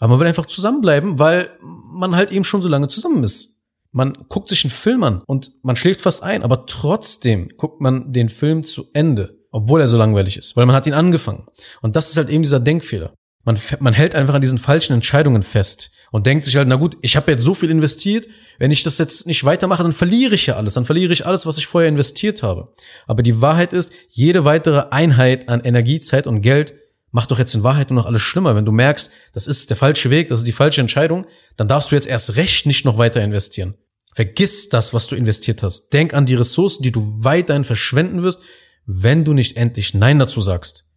Aber 0.00 0.12
man 0.12 0.20
will 0.20 0.26
einfach 0.26 0.46
zusammenbleiben, 0.46 1.18
weil 1.18 1.50
man 1.60 2.16
halt 2.16 2.32
eben 2.32 2.44
schon 2.44 2.62
so 2.62 2.68
lange 2.68 2.88
zusammen 2.88 3.22
ist. 3.22 3.62
Man 3.92 4.16
guckt 4.28 4.48
sich 4.48 4.64
einen 4.64 4.70
Film 4.70 5.04
an 5.04 5.22
und 5.26 5.52
man 5.62 5.76
schläft 5.76 6.00
fast 6.00 6.22
ein, 6.22 6.42
aber 6.42 6.66
trotzdem 6.66 7.50
guckt 7.56 7.80
man 7.80 8.12
den 8.12 8.28
Film 8.28 8.64
zu 8.64 8.88
Ende, 8.94 9.38
obwohl 9.50 9.80
er 9.80 9.88
so 9.88 9.98
langweilig 9.98 10.36
ist, 10.36 10.56
weil 10.56 10.66
man 10.66 10.74
hat 10.74 10.86
ihn 10.86 10.94
angefangen. 10.94 11.46
Und 11.82 11.96
das 11.96 12.10
ist 12.10 12.16
halt 12.16 12.30
eben 12.30 12.42
dieser 12.42 12.60
Denkfehler. 12.60 13.12
Man, 13.44 13.58
man 13.80 13.94
hält 13.94 14.14
einfach 14.14 14.34
an 14.34 14.40
diesen 14.40 14.58
falschen 14.58 14.92
Entscheidungen 14.92 15.42
fest 15.42 15.90
und 16.12 16.26
denkt 16.26 16.44
sich 16.44 16.56
halt, 16.56 16.68
na 16.68 16.76
gut, 16.76 16.96
ich 17.02 17.16
habe 17.16 17.30
jetzt 17.30 17.42
so 17.42 17.54
viel 17.54 17.70
investiert, 17.70 18.26
wenn 18.58 18.70
ich 18.70 18.82
das 18.82 18.98
jetzt 18.98 19.26
nicht 19.26 19.44
weitermache, 19.44 19.82
dann 19.82 19.92
verliere 19.92 20.34
ich 20.34 20.46
ja 20.46 20.56
alles, 20.56 20.74
dann 20.74 20.84
verliere 20.84 21.12
ich 21.12 21.26
alles, 21.26 21.46
was 21.46 21.58
ich 21.58 21.66
vorher 21.66 21.88
investiert 21.88 22.42
habe. 22.42 22.72
Aber 23.06 23.22
die 23.22 23.40
Wahrheit 23.40 23.72
ist, 23.72 23.92
jede 24.08 24.44
weitere 24.44 24.88
Einheit 24.90 25.48
an 25.48 25.60
Energie, 25.60 26.00
Zeit 26.00 26.26
und 26.26 26.42
Geld 26.42 26.74
macht 27.10 27.30
doch 27.30 27.38
jetzt 27.38 27.54
in 27.54 27.62
Wahrheit 27.62 27.90
nur 27.90 28.00
noch 28.00 28.06
alles 28.06 28.22
schlimmer. 28.22 28.54
Wenn 28.54 28.64
du 28.64 28.72
merkst, 28.72 29.10
das 29.32 29.46
ist 29.46 29.70
der 29.70 29.76
falsche 29.76 30.10
Weg, 30.10 30.28
das 30.28 30.40
ist 30.40 30.46
die 30.46 30.52
falsche 30.52 30.80
Entscheidung, 30.80 31.26
dann 31.56 31.68
darfst 31.68 31.90
du 31.90 31.94
jetzt 31.94 32.06
erst 32.06 32.36
recht 32.36 32.66
nicht 32.66 32.84
noch 32.84 32.98
weiter 32.98 33.22
investieren. 33.22 33.74
Vergiss 34.14 34.68
das, 34.68 34.92
was 34.92 35.06
du 35.06 35.14
investiert 35.14 35.62
hast. 35.62 35.90
Denk 35.92 36.14
an 36.14 36.26
die 36.26 36.34
Ressourcen, 36.34 36.82
die 36.82 36.92
du 36.92 37.14
weiterhin 37.18 37.64
verschwenden 37.64 38.22
wirst, 38.22 38.40
wenn 38.86 39.24
du 39.24 39.34
nicht 39.34 39.56
endlich 39.56 39.94
Nein 39.94 40.18
dazu 40.18 40.40
sagst. 40.40 40.90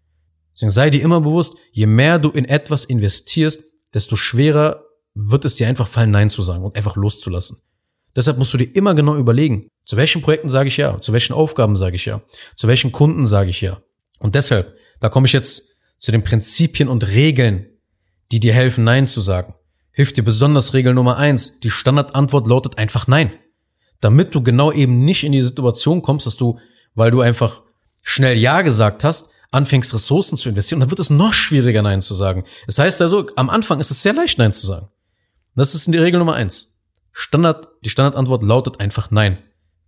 Deswegen 0.55 0.72
sei 0.72 0.89
dir 0.89 1.01
immer 1.01 1.22
bewusst, 1.22 1.58
je 1.72 1.86
mehr 1.86 2.20
du 2.20 2.29
in 2.29 2.46
etwas 2.46 2.86
investierst, 2.86 3.63
desto 3.93 4.15
schwerer 4.15 4.84
wird 5.15 5.46
es 5.46 5.55
dir 5.55 5.67
einfach 5.67 5.88
fallen, 5.88 6.12
Nein 6.12 6.29
zu 6.29 6.41
sagen 6.41 6.63
und 6.63 6.75
einfach 6.75 6.96
loszulassen. 6.96 7.62
Deshalb 8.15 8.38
musst 8.38 8.53
du 8.53 8.58
dir 8.58 8.75
immer 8.75 8.93
genau 8.93 9.15
überlegen, 9.15 9.67
zu 9.86 9.98
welchen 9.98 10.22
Projekten 10.22 10.50
sage 10.50 10.67
ich 10.67 10.77
ja, 10.77 11.00
zu 11.00 11.13
welchen 11.13 11.34
Aufgaben 11.34 11.75
sage 11.75 11.96
ich 11.96 12.05
ja, 12.05 12.22
zu 12.55 12.67
welchen 12.67 12.91
Kunden 12.91 13.25
sage 13.25 13.50
ich 13.50 13.62
ja. 13.62 13.82
Und 14.20 14.36
deshalb, 14.36 14.75
da 15.00 15.10
komme 15.10 15.27
ich 15.27 15.34
jetzt 15.34 15.73
zu 16.03 16.12
den 16.12 16.25
Prinzipien 16.25 16.89
und 16.89 17.07
Regeln, 17.07 17.65
die 18.33 18.41
dir 18.41 18.53
helfen, 18.53 18.83
Nein 18.83 19.07
zu 19.07 19.22
sagen. 19.22 19.55
Hilft 19.93 20.17
dir 20.17 20.24
besonders 20.24 20.74
Regel 20.74 20.93
Nummer 20.93 21.15
eins. 21.15 21.62
Die 21.62 21.72
Standardantwort 21.72 22.45
lautet 22.45 22.77
einfach 22.77 23.07
Nein. 23.07 23.31
Damit 24.01 24.36
du 24.36 24.43
genau 24.43 24.74
eben 24.74 25.05
nicht 25.05 25.24
in 25.24 25.31
die 25.31 25.41
Situation 25.41 26.01
kommst, 26.01 26.25
dass 26.25 26.36
du, 26.36 26.60
weil 26.93 27.10
du 27.10 27.22
einfach 27.22 27.63
schnell 28.03 28.38
Ja 28.38 28.63
gesagt 28.63 29.05
hast, 29.05 29.29
anfängst 29.51 29.93
Ressourcen 29.93 30.38
zu 30.38 30.50
investieren, 30.50 30.81
dann 30.81 30.89
wird 30.89 31.00
es 31.00 31.10
noch 31.10 31.31
schwieriger, 31.31 31.81
Nein 31.81 32.01
zu 32.01 32.15
sagen. 32.15 32.43
Das 32.65 32.79
heißt 32.79 33.01
also, 33.01 33.27
am 33.38 33.50
Anfang 33.50 33.79
ist 33.79 33.89
es 33.89 34.03
sehr 34.03 34.13
leicht, 34.13 34.38
Nein 34.38 34.51
zu 34.51 34.67
sagen. 34.67 34.89
Das 35.55 35.74
ist 35.74 35.88
die 35.88 35.98
Regel 35.98 36.19
Nummer 36.19 36.33
eins. 36.33 36.81
Standard, 37.13 37.69
die 37.86 37.89
Standardantwort 37.89 38.43
lautet 38.43 38.81
einfach 38.81 39.10
Nein. 39.10 39.38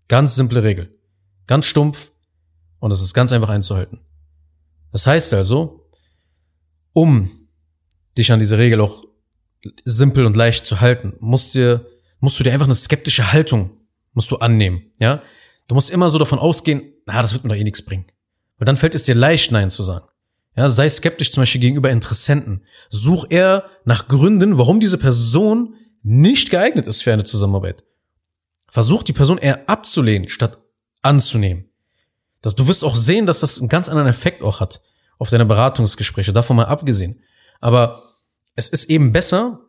Ganz 0.08 0.36
simple 0.36 0.64
Regel. 0.64 0.98
Ganz 1.46 1.66
stumpf. 1.66 2.12
Und 2.80 2.92
es 2.92 3.02
ist 3.02 3.14
ganz 3.14 3.34
einfach 3.34 3.50
einzuhalten. 3.50 4.00
Das 4.94 5.08
heißt 5.08 5.34
also, 5.34 5.85
um 6.96 7.30
dich 8.18 8.32
an 8.32 8.40
diese 8.40 8.58
Regel 8.58 8.80
auch 8.80 9.04
simpel 9.84 10.26
und 10.26 10.36
leicht 10.36 10.66
zu 10.66 10.80
halten, 10.80 11.14
musst 11.20 11.54
dir, 11.54 11.86
musst 12.20 12.40
du 12.40 12.44
dir 12.44 12.54
einfach 12.54 12.66
eine 12.66 12.76
skeptische 12.76 13.32
Haltung 13.32 13.72
musst 14.14 14.32
du 14.32 14.38
annehmen, 14.38 14.92
ja? 14.98 15.22
Du 15.68 15.76
musst 15.76 15.90
immer 15.90 16.10
so 16.10 16.18
davon 16.18 16.40
ausgehen, 16.40 16.84
na, 17.06 17.22
das 17.22 17.34
wird 17.34 17.44
mir 17.44 17.50
doch 17.50 17.58
eh 17.58 17.64
nichts 17.64 17.84
bringen. 17.84 18.06
Weil 18.58 18.66
dann 18.66 18.78
fällt 18.78 18.96
es 18.96 19.04
dir 19.04 19.16
leicht, 19.16 19.52
Nein 19.52 19.70
zu 19.70 19.84
sagen. 19.84 20.06
Ja, 20.56 20.70
sei 20.70 20.88
skeptisch 20.88 21.32
zum 21.32 21.42
Beispiel 21.42 21.60
gegenüber 21.60 21.90
Interessenten. 21.90 22.64
Such 22.90 23.26
eher 23.30 23.66
nach 23.84 24.08
Gründen, 24.08 24.58
warum 24.58 24.80
diese 24.80 24.98
Person 24.98 25.76
nicht 26.02 26.50
geeignet 26.50 26.88
ist 26.88 27.02
für 27.02 27.12
eine 27.12 27.24
Zusammenarbeit. 27.26 27.84
Versuch 28.70 29.04
die 29.04 29.12
Person 29.12 29.38
eher 29.38 29.68
abzulehnen, 29.68 30.30
statt 30.30 30.60
anzunehmen. 31.02 31.66
Das, 32.42 32.56
du 32.56 32.68
wirst 32.68 32.84
auch 32.84 32.96
sehen, 32.96 33.26
dass 33.26 33.42
das 33.42 33.60
einen 33.60 33.70
ganz 33.70 33.90
anderen 33.90 34.08
Effekt 34.08 34.44
auch 34.44 34.60
hat 34.62 34.82
auf 35.18 35.30
deine 35.30 35.46
Beratungsgespräche, 35.46 36.34
davon 36.34 36.58
mal 36.58 36.66
abgesehen. 36.66 37.22
Aber 37.60 38.20
es 38.56 38.70
ist 38.70 38.86
eben 38.86 39.12
besser, 39.12 39.62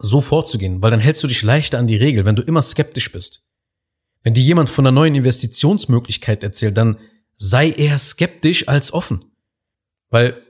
so 0.00 0.20
vorzugehen, 0.20 0.80
weil 0.82 0.90
dann 0.90 1.00
hältst 1.00 1.22
du 1.22 1.26
dich 1.26 1.42
leichter 1.42 1.78
an 1.78 1.86
die 1.86 1.96
Regel, 1.96 2.24
wenn 2.24 2.36
du 2.36 2.42
immer 2.42 2.62
skeptisch 2.62 3.10
bist. 3.10 3.48
Wenn 4.22 4.34
dir 4.34 4.44
jemand 4.44 4.70
von 4.70 4.86
einer 4.86 4.94
neuen 4.94 5.14
Investitionsmöglichkeit 5.14 6.42
erzählt, 6.42 6.76
dann 6.76 6.98
sei 7.36 7.70
eher 7.70 7.98
skeptisch 7.98 8.68
als 8.68 8.92
offen. 8.92 9.24
Weil 10.10 10.42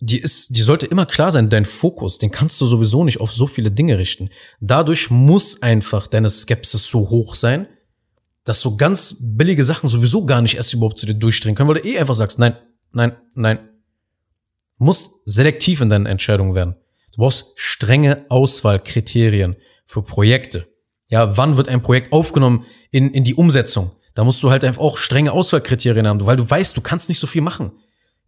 die 0.00 0.18
ist, 0.18 0.56
die 0.56 0.62
sollte 0.62 0.86
immer 0.86 1.06
klar 1.06 1.30
sein, 1.30 1.50
dein 1.50 1.66
Fokus, 1.66 2.18
den 2.18 2.30
kannst 2.30 2.60
du 2.60 2.66
sowieso 2.66 3.04
nicht 3.04 3.20
auf 3.20 3.32
so 3.32 3.46
viele 3.46 3.70
Dinge 3.70 3.98
richten. 3.98 4.30
Dadurch 4.60 5.10
muss 5.10 5.62
einfach 5.62 6.06
deine 6.06 6.30
Skepsis 6.30 6.88
so 6.88 7.10
hoch 7.10 7.34
sein, 7.34 7.66
dass 8.44 8.60
so 8.60 8.76
ganz 8.76 9.16
billige 9.20 9.64
Sachen 9.64 9.88
sowieso 9.88 10.24
gar 10.24 10.40
nicht 10.40 10.56
erst 10.56 10.72
überhaupt 10.72 10.98
zu 10.98 11.06
dir 11.06 11.14
durchdringen 11.14 11.54
können, 11.54 11.68
weil 11.68 11.82
du 11.82 11.88
eh 11.88 11.98
einfach 11.98 12.14
sagst, 12.14 12.38
nein, 12.38 12.56
nein, 12.92 13.12
nein. 13.34 13.58
Musst 14.78 15.22
selektiv 15.26 15.80
in 15.80 15.90
deinen 15.90 16.06
Entscheidungen 16.06 16.54
werden. 16.54 16.76
Du 17.12 17.22
brauchst 17.22 17.52
strenge 17.56 18.24
Auswahlkriterien 18.28 19.56
für 19.86 20.02
Projekte. 20.02 20.68
Ja, 21.08 21.36
wann 21.36 21.56
wird 21.56 21.68
ein 21.68 21.82
Projekt 21.82 22.12
aufgenommen 22.12 22.64
in, 22.90 23.10
in 23.10 23.24
die 23.24 23.34
Umsetzung? 23.34 23.90
Da 24.14 24.24
musst 24.24 24.42
du 24.42 24.50
halt 24.50 24.64
einfach 24.64 24.82
auch 24.82 24.96
strenge 24.96 25.32
Auswahlkriterien 25.32 26.06
haben, 26.06 26.24
weil 26.24 26.36
du 26.36 26.48
weißt, 26.48 26.76
du 26.76 26.80
kannst 26.80 27.08
nicht 27.08 27.18
so 27.18 27.26
viel 27.26 27.42
machen. 27.42 27.72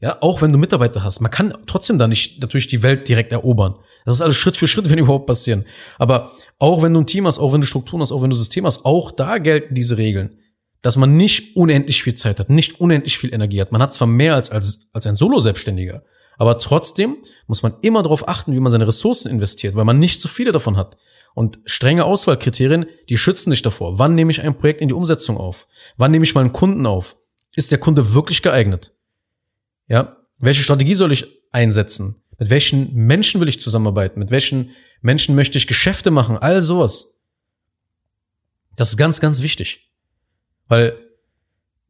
Ja, 0.00 0.18
auch 0.20 0.42
wenn 0.42 0.52
du 0.52 0.58
Mitarbeiter 0.58 1.04
hast. 1.04 1.20
Man 1.20 1.30
kann 1.30 1.54
trotzdem 1.66 1.96
da 1.96 2.08
nicht 2.08 2.40
natürlich 2.40 2.66
die 2.66 2.82
Welt 2.82 3.06
direkt 3.06 3.30
erobern. 3.30 3.76
Das 4.04 4.16
ist 4.16 4.20
alles 4.20 4.36
Schritt 4.36 4.56
für 4.56 4.66
Schritt, 4.66 4.90
wenn 4.90 4.98
überhaupt 4.98 5.26
passieren. 5.26 5.64
Aber 5.98 6.32
auch 6.58 6.82
wenn 6.82 6.92
du 6.92 7.00
ein 7.00 7.06
Team 7.06 7.26
hast, 7.26 7.38
auch 7.38 7.52
wenn 7.52 7.60
du 7.60 7.66
Strukturen 7.68 8.02
hast, 8.02 8.10
auch 8.10 8.20
wenn 8.20 8.30
du 8.30 8.36
System 8.36 8.66
hast, 8.66 8.84
auch 8.84 9.12
da 9.12 9.38
gelten 9.38 9.74
diese 9.74 9.96
Regeln. 9.96 10.38
Dass 10.82 10.96
man 10.96 11.16
nicht 11.16 11.56
unendlich 11.56 12.02
viel 12.02 12.14
Zeit 12.16 12.38
hat, 12.38 12.50
nicht 12.50 12.80
unendlich 12.80 13.16
viel 13.16 13.32
Energie 13.32 13.60
hat. 13.60 13.72
Man 13.72 13.80
hat 13.80 13.94
zwar 13.94 14.08
mehr 14.08 14.34
als, 14.34 14.50
als, 14.50 14.88
als 14.92 15.06
ein 15.06 15.16
Solo-Selbstständiger, 15.16 16.02
aber 16.38 16.58
trotzdem 16.58 17.18
muss 17.46 17.62
man 17.62 17.74
immer 17.82 18.02
darauf 18.02 18.28
achten, 18.28 18.52
wie 18.52 18.60
man 18.60 18.72
seine 18.72 18.88
Ressourcen 18.88 19.30
investiert, 19.30 19.76
weil 19.76 19.84
man 19.84 19.98
nicht 19.98 20.20
so 20.20 20.28
viele 20.28 20.52
davon 20.52 20.76
hat. 20.76 20.96
Und 21.34 21.60
strenge 21.66 22.04
Auswahlkriterien, 22.04 22.86
die 23.08 23.16
schützen 23.16 23.50
dich 23.50 23.62
davor. 23.62 23.98
Wann 23.98 24.14
nehme 24.14 24.32
ich 24.32 24.42
ein 24.42 24.58
Projekt 24.58 24.80
in 24.80 24.88
die 24.88 24.94
Umsetzung 24.94 25.36
auf? 25.36 25.66
Wann 25.96 26.10
nehme 26.10 26.24
ich 26.24 26.34
mal 26.34 26.42
einen 26.42 26.52
Kunden 26.52 26.84
auf? 26.84 27.16
Ist 27.54 27.70
der 27.70 27.78
Kunde 27.78 28.14
wirklich 28.14 28.42
geeignet? 28.42 28.92
Ja, 29.88 30.16
welche 30.38 30.62
Strategie 30.62 30.94
soll 30.94 31.12
ich 31.12 31.26
einsetzen? 31.52 32.22
Mit 32.38 32.50
welchen 32.50 32.92
Menschen 32.94 33.40
will 33.40 33.48
ich 33.48 33.60
zusammenarbeiten? 33.60 34.18
Mit 34.18 34.30
welchen 34.30 34.70
Menschen 35.00 35.34
möchte 35.34 35.58
ich 35.58 35.66
Geschäfte 35.66 36.10
machen? 36.10 36.38
All 36.38 36.60
sowas. 36.60 37.22
Das 38.76 38.90
ist 38.90 38.96
ganz, 38.96 39.20
ganz 39.20 39.42
wichtig. 39.42 39.91
Weil 40.68 40.94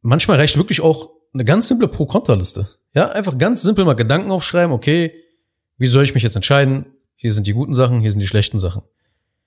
manchmal 0.01 0.37
reicht 0.37 0.57
wirklich 0.57 0.81
auch 0.81 1.11
eine 1.33 1.45
ganz 1.45 1.67
simple 1.67 1.87
Pro-Kontra-Liste. 1.87 2.67
Ja, 2.93 3.09
einfach 3.09 3.37
ganz 3.37 3.61
simpel 3.61 3.85
mal 3.85 3.93
Gedanken 3.93 4.31
aufschreiben, 4.31 4.73
okay, 4.73 5.13
wie 5.77 5.87
soll 5.87 6.03
ich 6.03 6.13
mich 6.13 6.23
jetzt 6.23 6.35
entscheiden? 6.35 6.85
Hier 7.15 7.33
sind 7.33 7.47
die 7.47 7.53
guten 7.53 7.73
Sachen, 7.73 8.01
hier 8.01 8.11
sind 8.11 8.19
die 8.19 8.27
schlechten 8.27 8.59
Sachen. 8.59 8.83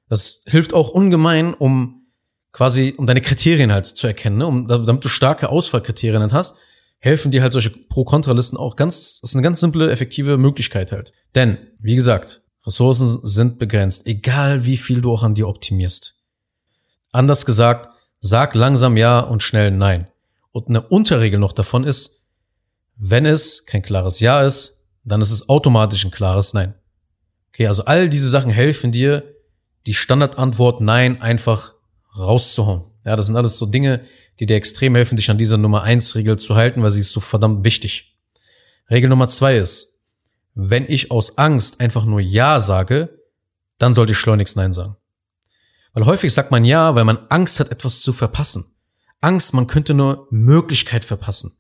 Das 0.08 0.42
hilft 0.46 0.74
auch 0.74 0.90
ungemein, 0.90 1.54
um 1.54 2.06
quasi, 2.52 2.94
um 2.96 3.06
deine 3.06 3.20
Kriterien 3.20 3.72
halt 3.72 3.86
zu 3.86 4.06
erkennen, 4.06 4.38
ne? 4.38 4.46
um, 4.46 4.66
damit 4.66 5.04
du 5.04 5.08
starke 5.08 5.48
Auswahlkriterien 5.50 6.22
halt 6.22 6.32
hast, 6.32 6.56
helfen 6.98 7.30
dir 7.30 7.42
halt 7.42 7.52
solche 7.52 7.70
Pro-Kontra-Listen 7.70 8.56
auch 8.56 8.76
ganz, 8.76 9.20
das 9.20 9.30
ist 9.30 9.34
eine 9.34 9.42
ganz 9.42 9.60
simple, 9.60 9.90
effektive 9.90 10.38
Möglichkeit 10.38 10.90
halt. 10.90 11.12
Denn, 11.34 11.58
wie 11.78 11.94
gesagt, 11.94 12.42
Ressourcen 12.66 13.20
sind 13.22 13.58
begrenzt, 13.58 14.06
egal 14.06 14.64
wie 14.64 14.76
viel 14.76 15.00
du 15.00 15.12
auch 15.12 15.22
an 15.22 15.34
dir 15.34 15.46
optimierst. 15.46 16.14
Anders 17.12 17.46
gesagt, 17.46 17.95
sag 18.20 18.54
langsam 18.54 18.96
Ja 18.96 19.20
und 19.20 19.42
schnell 19.42 19.70
Nein. 19.70 20.08
Und 20.52 20.68
eine 20.68 20.82
Unterregel 20.82 21.38
noch 21.38 21.52
davon 21.52 21.84
ist, 21.84 22.26
wenn 22.96 23.26
es 23.26 23.66
kein 23.66 23.82
klares 23.82 24.20
Ja 24.20 24.42
ist, 24.42 24.86
dann 25.04 25.20
ist 25.20 25.30
es 25.30 25.48
automatisch 25.48 26.04
ein 26.04 26.10
klares 26.10 26.54
Nein. 26.54 26.74
Okay, 27.52 27.66
also 27.66 27.84
all 27.84 28.08
diese 28.08 28.28
Sachen 28.28 28.50
helfen 28.50 28.92
dir, 28.92 29.22
die 29.86 29.94
Standardantwort 29.94 30.80
Nein 30.80 31.22
einfach 31.22 31.74
rauszuhauen. 32.16 32.84
Ja, 33.04 33.16
das 33.16 33.26
sind 33.26 33.36
alles 33.36 33.56
so 33.58 33.66
Dinge, 33.66 34.00
die 34.40 34.46
dir 34.46 34.56
extrem 34.56 34.94
helfen, 34.94 35.16
dich 35.16 35.30
an 35.30 35.38
dieser 35.38 35.56
Nummer 35.56 35.82
eins 35.82 36.14
Regel 36.14 36.38
zu 36.38 36.56
halten, 36.56 36.82
weil 36.82 36.90
sie 36.90 37.00
ist 37.00 37.12
so 37.12 37.20
verdammt 37.20 37.64
wichtig. 37.64 38.16
Regel 38.90 39.08
Nummer 39.08 39.28
zwei 39.28 39.56
ist, 39.56 40.02
wenn 40.54 40.86
ich 40.88 41.10
aus 41.10 41.38
Angst 41.38 41.80
einfach 41.80 42.04
nur 42.04 42.20
Ja 42.20 42.60
sage, 42.60 43.20
dann 43.78 43.94
sollte 43.94 44.12
ich 44.12 44.18
schleunigst 44.18 44.56
Nein 44.56 44.72
sagen. 44.72 44.96
Weil 45.96 46.04
häufig 46.04 46.34
sagt 46.34 46.50
man 46.50 46.66
Ja, 46.66 46.94
weil 46.94 47.04
man 47.04 47.26
Angst 47.30 47.58
hat, 47.58 47.70
etwas 47.70 48.02
zu 48.02 48.12
verpassen. 48.12 48.76
Angst, 49.22 49.54
man 49.54 49.66
könnte 49.66 49.94
nur 49.94 50.28
Möglichkeit 50.30 51.06
verpassen. 51.06 51.56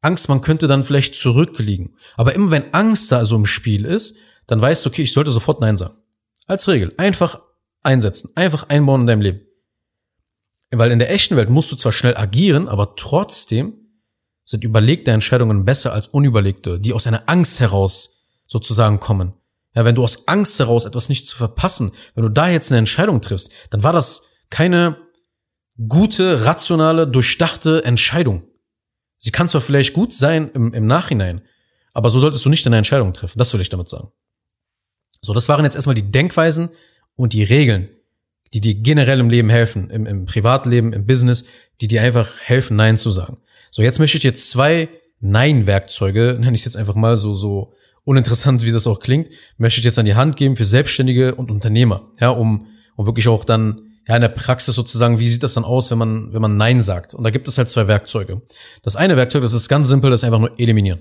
Angst, 0.00 0.28
man 0.28 0.40
könnte 0.40 0.66
dann 0.66 0.82
vielleicht 0.82 1.14
zurückliegen. 1.14 1.96
Aber 2.16 2.34
immer 2.34 2.50
wenn 2.50 2.74
Angst 2.74 3.12
da 3.12 3.24
so 3.24 3.36
im 3.36 3.46
Spiel 3.46 3.84
ist, 3.84 4.16
dann 4.48 4.60
weißt 4.60 4.84
du, 4.84 4.90
okay, 4.90 5.02
ich 5.02 5.12
sollte 5.12 5.30
sofort 5.30 5.60
Nein 5.60 5.76
sagen. 5.76 5.94
Als 6.48 6.66
Regel. 6.66 6.94
Einfach 6.96 7.42
einsetzen. 7.84 8.32
Einfach 8.34 8.68
einbauen 8.70 9.02
in 9.02 9.06
deinem 9.06 9.20
Leben. 9.20 9.40
Weil 10.72 10.90
in 10.90 10.98
der 10.98 11.12
echten 11.12 11.36
Welt 11.36 11.48
musst 11.48 11.70
du 11.70 11.76
zwar 11.76 11.92
schnell 11.92 12.16
agieren, 12.16 12.66
aber 12.66 12.96
trotzdem 12.96 13.74
sind 14.44 14.64
überlegte 14.64 15.12
Entscheidungen 15.12 15.64
besser 15.64 15.92
als 15.92 16.08
unüberlegte, 16.08 16.80
die 16.80 16.92
aus 16.92 17.06
einer 17.06 17.28
Angst 17.28 17.60
heraus 17.60 18.24
sozusagen 18.48 18.98
kommen. 18.98 19.34
Ja, 19.74 19.84
wenn 19.84 19.94
du 19.94 20.04
aus 20.04 20.28
Angst 20.28 20.58
heraus 20.58 20.84
etwas 20.84 21.08
nicht 21.08 21.26
zu 21.26 21.36
verpassen, 21.36 21.92
wenn 22.14 22.22
du 22.22 22.28
da 22.28 22.48
jetzt 22.48 22.70
eine 22.70 22.78
Entscheidung 22.78 23.20
triffst, 23.20 23.50
dann 23.70 23.82
war 23.82 23.92
das 23.92 24.28
keine 24.50 24.96
gute, 25.88 26.44
rationale, 26.44 27.08
durchdachte 27.08 27.84
Entscheidung. 27.84 28.44
Sie 29.18 29.32
kann 29.32 29.48
zwar 29.48 29.60
vielleicht 29.60 29.92
gut 29.94 30.12
sein 30.12 30.50
im, 30.52 30.72
im 30.72 30.86
Nachhinein, 30.86 31.42
aber 31.92 32.10
so 32.10 32.20
solltest 32.20 32.44
du 32.44 32.50
nicht 32.50 32.64
deine 32.64 32.76
Entscheidung 32.76 33.12
treffen. 33.12 33.38
Das 33.38 33.52
will 33.52 33.60
ich 33.60 33.68
damit 33.68 33.88
sagen. 33.88 34.12
So, 35.20 35.32
das 35.32 35.48
waren 35.48 35.64
jetzt 35.64 35.74
erstmal 35.74 35.94
die 35.94 36.10
Denkweisen 36.10 36.68
und 37.16 37.32
die 37.32 37.42
Regeln, 37.42 37.88
die 38.52 38.60
dir 38.60 38.74
generell 38.74 39.18
im 39.18 39.30
Leben 39.30 39.48
helfen, 39.48 39.90
im, 39.90 40.06
im 40.06 40.26
Privatleben, 40.26 40.92
im 40.92 41.06
Business, 41.06 41.44
die 41.80 41.88
dir 41.88 42.02
einfach 42.02 42.28
helfen, 42.40 42.76
Nein 42.76 42.98
zu 42.98 43.10
sagen. 43.10 43.38
So, 43.70 43.82
jetzt 43.82 43.98
möchte 43.98 44.18
ich 44.18 44.22
dir 44.22 44.34
zwei 44.34 44.88
Nein-Werkzeuge, 45.20 46.36
nenne 46.38 46.54
ich 46.54 46.60
es 46.60 46.64
jetzt 46.66 46.76
einfach 46.76 46.94
mal 46.94 47.16
so, 47.16 47.34
so 47.34 47.72
uninteressant, 48.04 48.64
wie 48.64 48.70
das 48.70 48.86
auch 48.86 49.00
klingt, 49.00 49.30
möchte 49.56 49.80
ich 49.80 49.84
jetzt 49.84 49.98
an 49.98 50.04
die 50.04 50.14
Hand 50.14 50.36
geben 50.36 50.56
für 50.56 50.64
Selbstständige 50.64 51.34
und 51.34 51.50
Unternehmer, 51.50 52.10
ja, 52.20 52.30
um, 52.30 52.66
um 52.96 53.06
wirklich 53.06 53.28
auch 53.28 53.44
dann, 53.44 53.90
ja, 54.06 54.16
in 54.16 54.20
der 54.20 54.28
Praxis 54.28 54.74
sozusagen, 54.74 55.18
wie 55.18 55.28
sieht 55.28 55.42
das 55.42 55.54
dann 55.54 55.64
aus, 55.64 55.90
wenn 55.90 55.98
man, 55.98 56.32
wenn 56.32 56.42
man 56.42 56.56
Nein 56.56 56.82
sagt? 56.82 57.14
Und 57.14 57.24
da 57.24 57.30
gibt 57.30 57.48
es 57.48 57.56
halt 57.56 57.68
zwei 57.68 57.88
Werkzeuge. 57.88 58.42
Das 58.82 58.96
eine 58.96 59.16
Werkzeug, 59.16 59.42
das 59.42 59.54
ist 59.54 59.68
ganz 59.68 59.88
simpel, 59.88 60.10
das 60.10 60.20
ist 60.20 60.24
einfach 60.24 60.40
nur 60.40 60.58
eliminieren. 60.58 61.00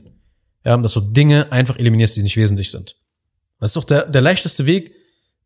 Ja, 0.63 0.77
dass 0.77 0.93
du 0.93 1.01
Dinge 1.01 1.51
einfach 1.51 1.77
eliminierst, 1.77 2.15
die 2.15 2.23
nicht 2.23 2.37
wesentlich 2.37 2.71
sind. 2.71 2.95
Das 3.59 3.71
ist 3.71 3.75
doch 3.75 3.83
der, 3.83 4.05
der 4.07 4.21
leichteste 4.21 4.65
Weg, 4.65 4.93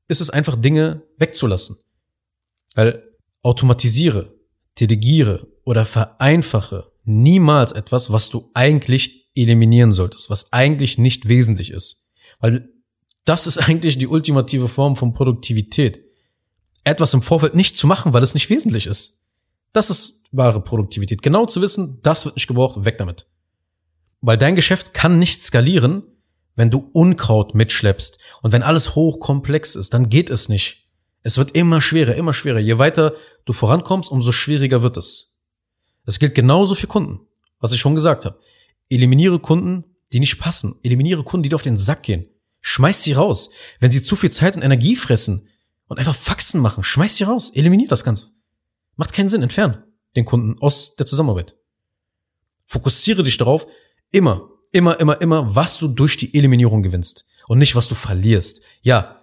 ist 0.08 0.22
es 0.22 0.30
einfach 0.30 0.56
Dinge 0.56 1.02
wegzulassen. 1.18 1.78
Weil 2.76 3.04
automatisiere, 3.42 4.36
delegiere 4.80 5.48
oder 5.64 5.86
vereinfache 5.86 6.92
niemals 7.08 7.72
etwas, 7.72 8.12
was 8.12 8.30
du 8.30 8.52
eigentlich 8.54 9.32
eliminieren 9.36 9.94
solltest, 9.94 10.30
was 10.30 10.52
eigentlich 10.52 10.98
nicht 10.98 11.28
wesentlich 11.28 11.72
ist. 11.72 12.10
Weil 12.40 12.70
das 13.26 13.48
ist 13.48 13.58
eigentlich 13.68 13.98
die 13.98 14.08
ultimative 14.08 14.68
Form 14.68 14.96
von 14.96 15.14
Produktivität. 15.14 16.04
Etwas 16.84 17.14
im 17.14 17.22
Vorfeld 17.22 17.56
nicht 17.56 17.78
zu 17.78 17.88
machen, 17.88 18.14
weil 18.14 18.24
es 18.24 18.34
nicht 18.34 18.50
wesentlich 18.50 18.88
ist. 18.88 19.26
Das 19.74 19.90
ist 19.90 20.26
wahre 20.32 20.62
Produktivität. 20.62 21.22
Genau 21.22 21.46
zu 21.46 21.62
wissen, 21.62 22.00
das 22.04 22.26
wird 22.26 22.36
nicht 22.36 22.48
gebraucht, 22.48 22.86
weg 22.86 22.98
damit. 22.98 23.28
Weil 24.22 24.38
dein 24.38 24.56
Geschäft 24.56 24.94
kann 24.94 25.20
nicht 25.20 25.44
skalieren, 25.44 26.04
wenn 26.56 26.72
du 26.72 26.90
Unkraut 26.92 27.54
mitschleppst 27.54 28.20
und 28.42 28.52
wenn 28.52 28.64
alles 28.64 28.96
hochkomplex 28.96 29.76
ist, 29.76 29.94
dann 29.94 30.10
geht 30.10 30.30
es 30.30 30.50
nicht. 30.50 30.88
Es 31.22 31.38
wird 31.38 31.52
immer 31.52 31.82
schwerer, 31.82 32.16
immer 32.16 32.34
schwerer. 32.34 32.60
Je 32.60 32.80
weiter 32.80 33.14
du 33.46 33.54
vorankommst, 33.54 34.10
umso 34.10 34.32
schwieriger 34.32 34.82
wird 34.82 34.98
es. 34.98 35.37
Es 36.08 36.20
gilt 36.20 36.34
genauso 36.34 36.74
für 36.74 36.88
Kunden, 36.88 37.20
was 37.60 37.72
ich 37.72 37.80
schon 37.80 37.96
gesagt 37.96 38.26
habe. 38.26 38.40
Eliminiere 38.90 39.40
Kunden, 39.40 39.84
die 40.12 40.20
nicht 40.20 40.40
passen. 40.40 40.80
Eliminiere 40.84 41.24
Kunden, 41.24 41.44
die 41.44 41.50
dir 41.50 41.56
auf 41.56 41.62
den 41.62 41.78
Sack 41.78 42.04
gehen. 42.04 42.26
Schmeiß 42.62 43.04
sie 43.04 43.14
raus. 43.14 43.52
Wenn 43.80 43.92
sie 43.92 44.02
zu 44.02 44.16
viel 44.16 44.32
Zeit 44.32 44.56
und 44.56 44.64
Energie 44.64 44.96
fressen 44.96 45.48
und 45.88 46.00
einfach 46.00 46.16
Faxen 46.16 46.62
machen, 46.62 46.84
schmeiß 46.84 47.18
sie 47.18 47.26
raus. 47.26 47.52
Eliminiere 47.54 47.90
das 47.90 48.04
Ganze. 48.04 48.28
Macht 48.96 49.14
keinen 49.14 49.30
Sinn. 49.30 49.44
Entfern 49.44 49.84
den 50.16 50.26
Kunden 50.26 50.60
aus 50.60 50.96
der 50.96 51.06
Zusammenarbeit. 51.06 51.56
Fokussiere 52.66 53.24
dich 53.24 53.38
darauf, 53.38 53.68
immer, 54.12 54.50
immer, 54.72 55.00
immer, 55.00 55.22
immer, 55.22 55.56
was 55.56 55.78
du 55.78 55.88
durch 55.88 56.18
die 56.18 56.34
Eliminierung 56.34 56.82
gewinnst 56.82 57.26
und 57.48 57.60
nicht, 57.60 57.76
was 57.76 57.88
du 57.88 57.94
verlierst. 57.94 58.62
Ja, 58.82 59.18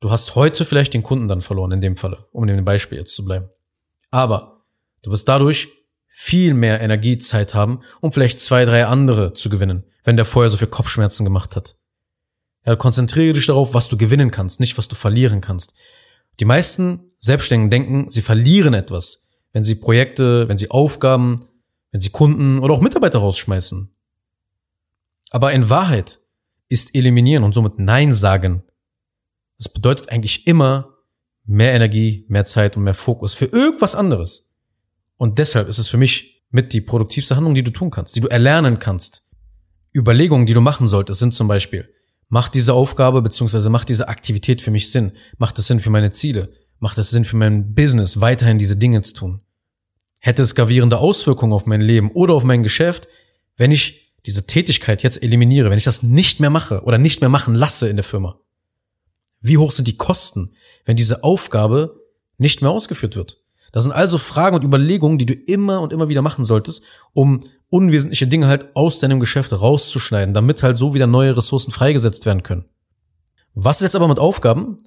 Du 0.00 0.10
hast 0.10 0.34
heute 0.34 0.64
vielleicht 0.64 0.94
den 0.94 1.02
Kunden 1.02 1.28
dann 1.28 1.42
verloren, 1.42 1.72
in 1.72 1.82
dem 1.82 1.96
Falle, 1.96 2.26
um 2.32 2.48
in 2.48 2.56
dem 2.56 2.64
Beispiel 2.64 2.96
jetzt 2.96 3.14
zu 3.14 3.22
bleiben. 3.22 3.50
Aber 4.10 4.64
du 5.02 5.10
wirst 5.10 5.28
dadurch 5.28 5.68
viel 6.10 6.52
mehr 6.52 6.80
Energiezeit 6.80 7.54
haben, 7.54 7.80
um 8.00 8.12
vielleicht 8.12 8.38
zwei, 8.38 8.64
drei 8.64 8.84
andere 8.84 9.32
zu 9.32 9.48
gewinnen, 9.48 9.84
wenn 10.04 10.16
der 10.16 10.26
vorher 10.26 10.50
so 10.50 10.58
viel 10.58 10.68
Kopfschmerzen 10.68 11.24
gemacht 11.24 11.56
hat. 11.56 11.76
Ja, 12.66 12.76
konzentriere 12.76 13.32
dich 13.32 13.46
darauf, 13.46 13.72
was 13.72 13.88
du 13.88 13.96
gewinnen 13.96 14.30
kannst, 14.30 14.60
nicht 14.60 14.76
was 14.76 14.88
du 14.88 14.94
verlieren 14.94 15.40
kannst. 15.40 15.74
Die 16.40 16.44
meisten 16.44 17.10
Selbstständigen 17.18 17.70
denken, 17.70 18.10
sie 18.10 18.22
verlieren 18.22 18.74
etwas, 18.74 19.28
wenn 19.52 19.64
sie 19.64 19.76
Projekte, 19.76 20.46
wenn 20.48 20.58
sie 20.58 20.70
Aufgaben 20.70 21.46
wenn 21.92 22.00
sie 22.00 22.10
Kunden 22.10 22.58
oder 22.58 22.74
auch 22.74 22.80
Mitarbeiter 22.80 23.18
rausschmeißen. 23.18 23.94
Aber 25.30 25.52
in 25.52 25.68
Wahrheit 25.68 26.20
ist 26.68 26.94
eliminieren 26.94 27.44
und 27.44 27.52
somit 27.52 27.78
Nein 27.78 28.14
sagen. 28.14 28.62
Das 29.58 29.68
bedeutet 29.68 30.10
eigentlich 30.10 30.46
immer 30.46 30.96
mehr 31.44 31.72
Energie, 31.72 32.24
mehr 32.28 32.46
Zeit 32.46 32.76
und 32.76 32.84
mehr 32.84 32.94
Fokus 32.94 33.34
für 33.34 33.46
irgendwas 33.46 33.94
anderes. 33.94 34.49
Und 35.20 35.38
deshalb 35.38 35.68
ist 35.68 35.76
es 35.76 35.88
für 35.88 35.98
mich 35.98 36.46
mit 36.50 36.72
die 36.72 36.80
produktivste 36.80 37.36
Handlung, 37.36 37.54
die 37.54 37.62
du 37.62 37.70
tun 37.70 37.90
kannst, 37.90 38.16
die 38.16 38.20
du 38.20 38.28
erlernen 38.28 38.78
kannst. 38.78 39.28
Überlegungen, 39.94 40.46
die 40.46 40.54
du 40.54 40.62
machen 40.62 40.88
solltest, 40.88 41.20
sind 41.20 41.34
zum 41.34 41.46
Beispiel, 41.46 41.92
macht 42.30 42.54
diese 42.54 42.72
Aufgabe 42.72 43.20
beziehungsweise 43.20 43.68
macht 43.68 43.90
diese 43.90 44.08
Aktivität 44.08 44.62
für 44.62 44.70
mich 44.70 44.90
Sinn? 44.90 45.12
Macht 45.36 45.58
es 45.58 45.66
Sinn 45.66 45.80
für 45.80 45.90
meine 45.90 46.10
Ziele? 46.10 46.50
Macht 46.78 46.96
es 46.96 47.10
Sinn 47.10 47.26
für 47.26 47.36
mein 47.36 47.74
Business, 47.74 48.22
weiterhin 48.22 48.56
diese 48.56 48.78
Dinge 48.78 49.02
zu 49.02 49.12
tun? 49.12 49.40
Hätte 50.20 50.42
es 50.42 50.54
gravierende 50.54 50.96
Auswirkungen 50.96 51.52
auf 51.52 51.66
mein 51.66 51.82
Leben 51.82 52.10
oder 52.12 52.32
auf 52.32 52.44
mein 52.44 52.62
Geschäft, 52.62 53.06
wenn 53.58 53.72
ich 53.72 54.14
diese 54.24 54.46
Tätigkeit 54.46 55.02
jetzt 55.02 55.22
eliminiere, 55.22 55.68
wenn 55.68 55.76
ich 55.76 55.84
das 55.84 56.02
nicht 56.02 56.40
mehr 56.40 56.48
mache 56.48 56.82
oder 56.84 56.96
nicht 56.96 57.20
mehr 57.20 57.28
machen 57.28 57.54
lasse 57.54 57.90
in 57.90 57.96
der 57.96 58.04
Firma? 58.04 58.40
Wie 59.42 59.58
hoch 59.58 59.72
sind 59.72 59.86
die 59.86 59.98
Kosten, 59.98 60.54
wenn 60.86 60.96
diese 60.96 61.24
Aufgabe 61.24 62.00
nicht 62.38 62.62
mehr 62.62 62.70
ausgeführt 62.70 63.16
wird? 63.16 63.39
Das 63.72 63.84
sind 63.84 63.92
also 63.92 64.18
Fragen 64.18 64.56
und 64.56 64.64
Überlegungen, 64.64 65.18
die 65.18 65.26
du 65.26 65.34
immer 65.34 65.80
und 65.80 65.92
immer 65.92 66.08
wieder 66.08 66.22
machen 66.22 66.44
solltest, 66.44 66.84
um 67.12 67.44
unwesentliche 67.68 68.26
Dinge 68.26 68.48
halt 68.48 68.74
aus 68.74 68.98
deinem 68.98 69.20
Geschäft 69.20 69.52
rauszuschneiden, 69.52 70.34
damit 70.34 70.62
halt 70.62 70.76
so 70.76 70.92
wieder 70.94 71.06
neue 71.06 71.36
Ressourcen 71.36 71.70
freigesetzt 71.70 72.26
werden 72.26 72.42
können. 72.42 72.64
Was 73.54 73.78
ist 73.78 73.84
jetzt 73.84 73.96
aber 73.96 74.08
mit 74.08 74.18
Aufgaben, 74.18 74.78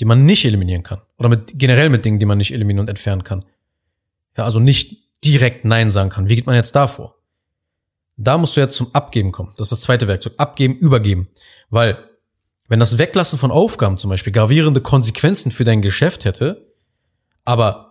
die 0.00 0.04
man 0.04 0.24
nicht 0.24 0.44
eliminieren 0.44 0.82
kann? 0.82 1.00
Oder 1.18 1.28
mit, 1.28 1.58
generell 1.58 1.88
mit 1.88 2.04
Dingen, 2.04 2.18
die 2.18 2.26
man 2.26 2.38
nicht 2.38 2.52
eliminieren 2.52 2.84
und 2.84 2.90
entfernen 2.90 3.24
kann? 3.24 3.44
Ja, 4.36 4.44
also 4.44 4.60
nicht 4.60 5.06
direkt 5.24 5.64
Nein 5.64 5.90
sagen 5.90 6.10
kann. 6.10 6.28
Wie 6.28 6.36
geht 6.36 6.46
man 6.46 6.54
jetzt 6.54 6.76
da 6.76 6.86
vor? 6.86 7.16
Da 8.16 8.38
musst 8.38 8.56
du 8.56 8.60
jetzt 8.60 8.76
zum 8.76 8.94
Abgeben 8.94 9.32
kommen. 9.32 9.52
Das 9.56 9.66
ist 9.66 9.72
das 9.72 9.80
zweite 9.80 10.08
Werkzeug. 10.08 10.34
Abgeben, 10.38 10.74
übergeben. 10.76 11.28
Weil, 11.68 11.98
wenn 12.68 12.80
das 12.80 12.98
Weglassen 12.98 13.38
von 13.38 13.50
Aufgaben 13.50 13.98
zum 13.98 14.10
Beispiel 14.10 14.32
gravierende 14.32 14.80
Konsequenzen 14.80 15.52
für 15.52 15.64
dein 15.64 15.82
Geschäft 15.82 16.24
hätte, 16.24 16.72
aber 17.44 17.85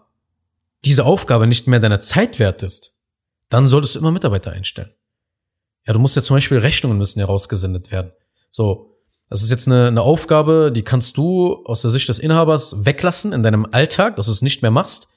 diese 0.86 1.06
Aufgabe 1.06 1.48
nicht 1.48 1.68
mehr 1.68 1.80
deiner 1.80 2.00
Zeit 2.00 2.39
wert 2.39 2.63
ist, 2.63 3.01
dann 3.50 3.68
solltest 3.68 3.96
du 3.96 4.00
immer 4.00 4.12
Mitarbeiter 4.12 4.51
einstellen. 4.51 4.92
Ja, 5.86 5.94
du 5.94 6.00
musst 6.00 6.15
ja 6.15 6.22
zum 6.22 6.36
Beispiel 6.36 6.58
Rechnungen 6.58 6.98
müssen 6.98 7.20
herausgesendet 7.20 7.92
werden. 7.92 8.12
So, 8.51 8.98
das 9.30 9.44
ist 9.44 9.51
jetzt 9.51 9.68
eine, 9.68 9.88
eine 9.88 10.01
Aufgabe, 10.01 10.72
die 10.74 10.84
kannst 10.84 11.18
du 11.18 11.63
aus 11.65 11.82
der 11.82 11.92
Sicht 11.92 12.10
des 12.10 12.20
Inhabers 12.20 12.86
weglassen 12.86 13.34
in 13.34 13.44
deinem 13.44 13.68
Alltag, 13.72 14.15
dass 14.15 14.27
du 14.27 14.32
es 14.32 14.42
nicht 14.42 14.62
mehr 14.62 14.72
machst, 14.72 15.08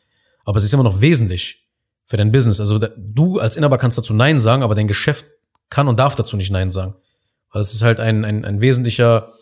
aber 0.44 0.58
es 0.58 0.64
ist 0.64 0.74
immer 0.74 0.82
noch 0.82 1.00
wesentlich 1.00 1.68
für 2.06 2.16
dein 2.16 2.32
Business. 2.32 2.60
Also 2.60 2.78
du 2.78 3.38
als 3.38 3.56
Inhaber 3.56 3.78
kannst 3.78 3.98
dazu 3.98 4.14
Nein 4.14 4.40
sagen, 4.40 4.62
aber 4.62 4.74
dein 4.74 4.88
Geschäft 4.88 5.26
kann 5.68 5.88
und 5.88 5.98
darf 5.98 6.14
dazu 6.14 6.36
nicht 6.36 6.50
Nein 6.50 6.70
sagen. 6.70 6.94
Weil 7.50 7.62
es 7.62 7.74
ist 7.74 7.82
halt 7.82 8.00
ein, 8.00 8.24
ein, 8.24 8.44
ein 8.44 8.60
wesentlicher 8.60 9.34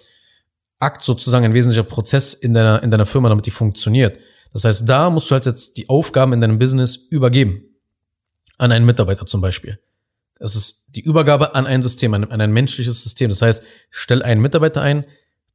Akt 0.79 1.03
sozusagen, 1.03 1.45
ein 1.45 1.55
wesentlicher 1.55 1.85
Prozess 1.85 2.35
in 2.35 2.55
deiner, 2.55 2.83
in 2.83 2.91
deiner 2.91 3.07
Firma, 3.07 3.29
damit 3.29 3.47
die 3.47 3.51
funktioniert. 3.51 4.19
Das 4.57 4.65
heißt, 4.65 4.89
da 4.89 5.11
musst 5.11 5.31
du 5.31 5.35
halt 5.35 5.45
jetzt 5.45 5.77
die 5.77 5.91
Aufgaben 5.91 6.33
in 6.33 6.41
deinem 6.41 6.59
Business 6.59 6.97
übergeben. 6.97 7.63
An 8.57 8.73
einen 8.73 8.87
Mitarbeiter 8.87 9.27
zum 9.27 9.43
Beispiel. 9.43 9.79
Das 10.39 10.57
ist 10.57 10.97
die 10.97 11.03
Übergabe 11.03 11.55
an 11.55 11.67
ein 11.67 11.83
System, 11.83 12.15
an, 12.15 12.25
ein 12.25 12.53
menschliches 12.55 13.03
System. 13.03 13.29
Das 13.29 13.43
heißt, 13.43 13.63
stell 13.91 14.23
einen 14.23 14.41
Mitarbeiter 14.41 14.81
ein, 14.81 15.05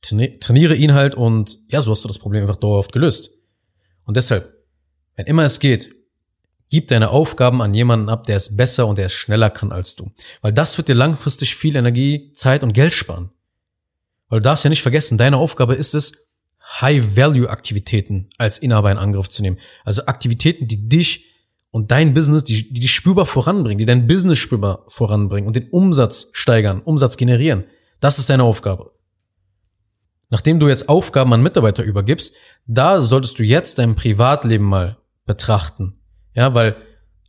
trainiere 0.01 0.75
ihn 0.75 0.93
halt 0.93 1.15
und 1.15 1.58
ja, 1.67 1.81
so 1.81 1.89
hast 1.89 2.03
du 2.03 2.10
das 2.10 2.20
Problem 2.20 2.43
einfach 2.43 2.58
dauerhaft 2.58 2.91
gelöst. 2.91 3.31
Und 4.03 4.17
deshalb, 4.17 4.53
wenn 5.15 5.25
immer 5.25 5.46
es 5.46 5.60
geht, 5.60 5.96
gib 6.70 6.88
deine 6.89 7.10
Aufgaben 7.10 7.63
an 7.63 7.74
jemanden 7.74 8.08
ab, 8.08 8.27
der 8.27 8.36
es 8.36 8.55
besser 8.55 8.86
und 8.86 9.00
der 9.00 9.08
es 9.08 9.13
schneller 9.13 9.50
kann 9.50 9.72
als 9.72 9.96
du. 9.96 10.12
Weil 10.43 10.53
das 10.53 10.77
wird 10.77 10.89
dir 10.89 10.96
langfristig 10.96 11.55
viel 11.55 11.75
Energie, 11.75 12.34
Zeit 12.34 12.62
und 12.62 12.74
Geld 12.74 12.93
sparen. 12.93 13.31
Weil 14.29 14.42
du 14.42 14.44
darfst 14.44 14.64
ja 14.64 14.70
nicht 14.70 14.83
vergessen, 14.83 15.18
deine 15.18 15.37
Aufgabe 15.37 15.74
ist 15.74 15.96
es, 15.96 16.29
High-Value-Aktivitäten 16.79 18.29
als 18.38 18.57
Inhaber 18.57 18.92
in 18.92 18.98
Angriff 18.98 19.29
zu 19.29 19.42
nehmen. 19.42 19.57
Also 19.84 20.05
Aktivitäten, 20.05 20.68
die 20.68 20.88
dich 20.88 21.25
und 21.72 21.92
dein 21.92 22.14
Business, 22.14 22.44
die, 22.44 22.72
die 22.72 22.81
dich 22.81 22.94
spürbar 22.94 23.25
voranbringen, 23.25 23.77
die 23.77 23.86
dein 23.86 24.07
Business 24.07 24.40
spürbar 24.40 24.86
voranbringen 24.88 25.48
und 25.48 25.55
den 25.55 25.70
Umsatz 25.70 26.29
steigern, 26.34 26.81
Umsatz 26.81 27.18
generieren. 27.18 27.64
Das 28.00 28.20
ist 28.20 28.29
deine 28.29 28.44
Aufgabe. 28.44 28.92
Nachdem 30.29 30.60
du 30.60 30.70
jetzt 30.70 30.88
Aufgaben 30.88 31.34
an 31.34 31.44
Mitarbeiter 31.44 31.84
übergibst, 31.84 32.36
da 32.66 33.01
solltest 33.01 33.38
du 33.38 33.44
jetzt 33.44 33.79
dein 33.79 33.96
Privatleben 33.96 34.66
mal 34.66 34.98
betrachten. 35.25 36.00
Ja, 36.34 36.53
weil 36.53 36.77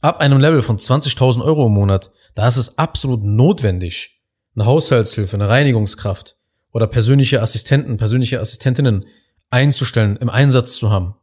ab 0.00 0.20
einem 0.20 0.38
Level 0.38 0.62
von 0.62 0.78
20.000 0.78 1.42
Euro 1.42 1.66
im 1.66 1.72
Monat, 1.72 2.12
da 2.34 2.46
ist 2.46 2.56
es 2.56 2.78
absolut 2.78 3.24
notwendig, 3.24 4.22
eine 4.54 4.66
Haushaltshilfe, 4.66 5.34
eine 5.34 5.48
Reinigungskraft 5.48 6.36
oder 6.72 6.86
persönliche 6.86 7.42
Assistenten, 7.42 7.96
persönliche 7.96 8.40
Assistentinnen 8.40 9.06
einzustellen, 9.52 10.16
im 10.16 10.30
Einsatz 10.30 10.74
zu 10.76 10.90
haben. 10.90 11.14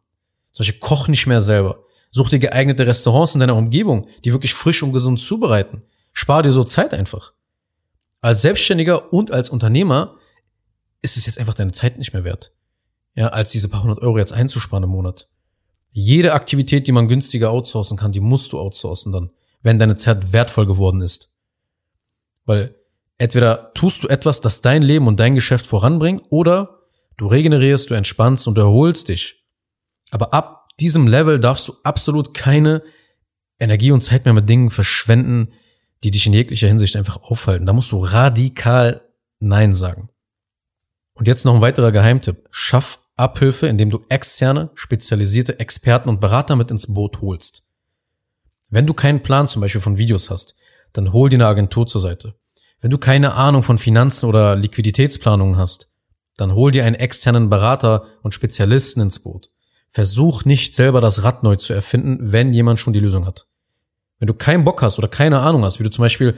Solche 0.51 0.73
koch 0.73 1.07
nicht 1.07 1.27
mehr 1.27 1.41
selber. 1.41 1.83
Such 2.11 2.29
dir 2.29 2.39
geeignete 2.39 2.87
Restaurants 2.87 3.33
in 3.33 3.39
deiner 3.39 3.55
Umgebung, 3.55 4.07
die 4.25 4.31
wirklich 4.31 4.53
frisch 4.53 4.81
und 4.81 4.93
gesund 4.93 5.19
zubereiten. 5.19 5.83
Spar 6.13 6.43
dir 6.43 6.51
so 6.51 6.63
Zeit 6.63 6.93
einfach. 6.93 7.33
Als 8.21 8.41
Selbstständiger 8.41 9.13
und 9.13 9.31
als 9.31 9.49
Unternehmer 9.49 10.15
ist 11.01 11.17
es 11.17 11.25
jetzt 11.25 11.39
einfach 11.39 11.53
deine 11.53 11.71
Zeit 11.71 11.97
nicht 11.97 12.13
mehr 12.13 12.23
wert. 12.23 12.51
Ja, 13.15 13.27
als 13.29 13.51
diese 13.51 13.69
paar 13.69 13.83
hundert 13.83 13.99
Euro 13.99 14.17
jetzt 14.17 14.33
einzusparen 14.33 14.83
im 14.83 14.89
Monat. 14.89 15.29
Jede 15.91 16.33
Aktivität, 16.33 16.87
die 16.87 16.91
man 16.91 17.07
günstiger 17.07 17.51
outsourcen 17.51 17.97
kann, 17.97 18.11
die 18.11 18.19
musst 18.19 18.51
du 18.51 18.59
outsourcen 18.59 19.11
dann, 19.11 19.31
wenn 19.61 19.79
deine 19.79 19.95
Zeit 19.95 20.33
wertvoll 20.33 20.65
geworden 20.65 21.01
ist. 21.01 21.39
Weil 22.45 22.75
entweder 23.17 23.73
tust 23.73 24.03
du 24.03 24.07
etwas, 24.07 24.41
das 24.41 24.61
dein 24.61 24.83
Leben 24.83 25.07
und 25.07 25.19
dein 25.19 25.35
Geschäft 25.35 25.65
voranbringt, 25.65 26.23
oder 26.29 26.78
Du 27.19 27.27
regenerierst, 27.27 27.89
du 27.89 27.95
entspannst 27.95 28.47
und 28.47 28.57
erholst 28.57 29.09
dich. 29.09 29.43
Aber 30.09 30.33
ab 30.33 30.69
diesem 30.79 31.05
Level 31.05 31.37
darfst 31.37 31.67
du 31.67 31.73
absolut 31.83 32.33
keine 32.33 32.81
Energie 33.59 33.91
und 33.91 34.05
Zeit 34.05 34.23
mehr 34.23 34.33
mit 34.33 34.47
Dingen 34.47 34.71
verschwenden, 34.71 35.51
die 36.05 36.11
dich 36.11 36.25
in 36.25 36.33
jeglicher 36.33 36.69
Hinsicht 36.69 36.95
einfach 36.95 37.17
aufhalten. 37.17 37.65
Da 37.65 37.73
musst 37.73 37.91
du 37.91 37.99
radikal 37.99 39.01
Nein 39.39 39.75
sagen. 39.75 40.07
Und 41.13 41.27
jetzt 41.27 41.43
noch 41.43 41.55
ein 41.55 41.61
weiterer 41.61 41.91
Geheimtipp. 41.91 42.47
Schaff 42.51 42.99
Abhilfe, 43.17 43.67
indem 43.67 43.89
du 43.89 44.05
externe, 44.07 44.69
spezialisierte 44.75 45.59
Experten 45.59 46.07
und 46.07 46.21
Berater 46.21 46.55
mit 46.55 46.71
ins 46.71 46.87
Boot 46.93 47.19
holst. 47.19 47.69
Wenn 48.69 48.87
du 48.87 48.93
keinen 48.93 49.23
Plan 49.23 49.49
zum 49.49 49.61
Beispiel 49.61 49.81
von 49.81 49.97
Videos 49.97 50.29
hast, 50.29 50.55
dann 50.93 51.11
hol 51.11 51.29
dir 51.29 51.35
eine 51.35 51.47
Agentur 51.47 51.85
zur 51.85 51.99
Seite. 51.99 52.35
Wenn 52.79 52.91
du 52.91 52.97
keine 52.97 53.33
Ahnung 53.33 53.61
von 53.61 53.77
Finanzen 53.77 54.25
oder 54.25 54.55
Liquiditätsplanungen 54.55 55.57
hast, 55.57 55.88
dann 56.39 56.55
hol 56.55 56.71
dir 56.71 56.85
einen 56.85 56.95
externen 56.95 57.49
Berater 57.49 58.05
und 58.21 58.33
Spezialisten 58.33 59.01
ins 59.01 59.19
Boot. 59.19 59.49
Versuch 59.89 60.45
nicht 60.45 60.75
selber 60.75 61.01
das 61.01 61.23
Rad 61.23 61.43
neu 61.43 61.55
zu 61.55 61.73
erfinden, 61.73 62.31
wenn 62.31 62.53
jemand 62.53 62.79
schon 62.79 62.93
die 62.93 62.99
Lösung 62.99 63.25
hat. 63.25 63.47
Wenn 64.19 64.27
du 64.27 64.33
keinen 64.33 64.65
Bock 64.65 64.81
hast 64.81 64.99
oder 64.99 65.07
keine 65.07 65.39
Ahnung 65.39 65.63
hast, 65.63 65.79
wie 65.79 65.83
du 65.83 65.89
zum 65.89 66.03
Beispiel 66.03 66.35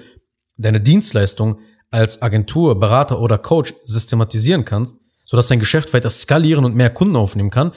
deine 0.57 0.79
Dienstleistung 0.79 1.59
als 1.89 2.21
Agentur, 2.21 2.79
Berater 2.79 3.19
oder 3.19 3.37
Coach 3.37 3.73
systematisieren 3.83 4.65
kannst, 4.65 4.95
sodass 5.25 5.47
dein 5.47 5.59
Geschäft 5.59 5.93
weiter 5.93 6.09
skalieren 6.09 6.65
und 6.65 6.75
mehr 6.75 6.89
Kunden 6.89 7.15
aufnehmen 7.15 7.49
kann, 7.49 7.71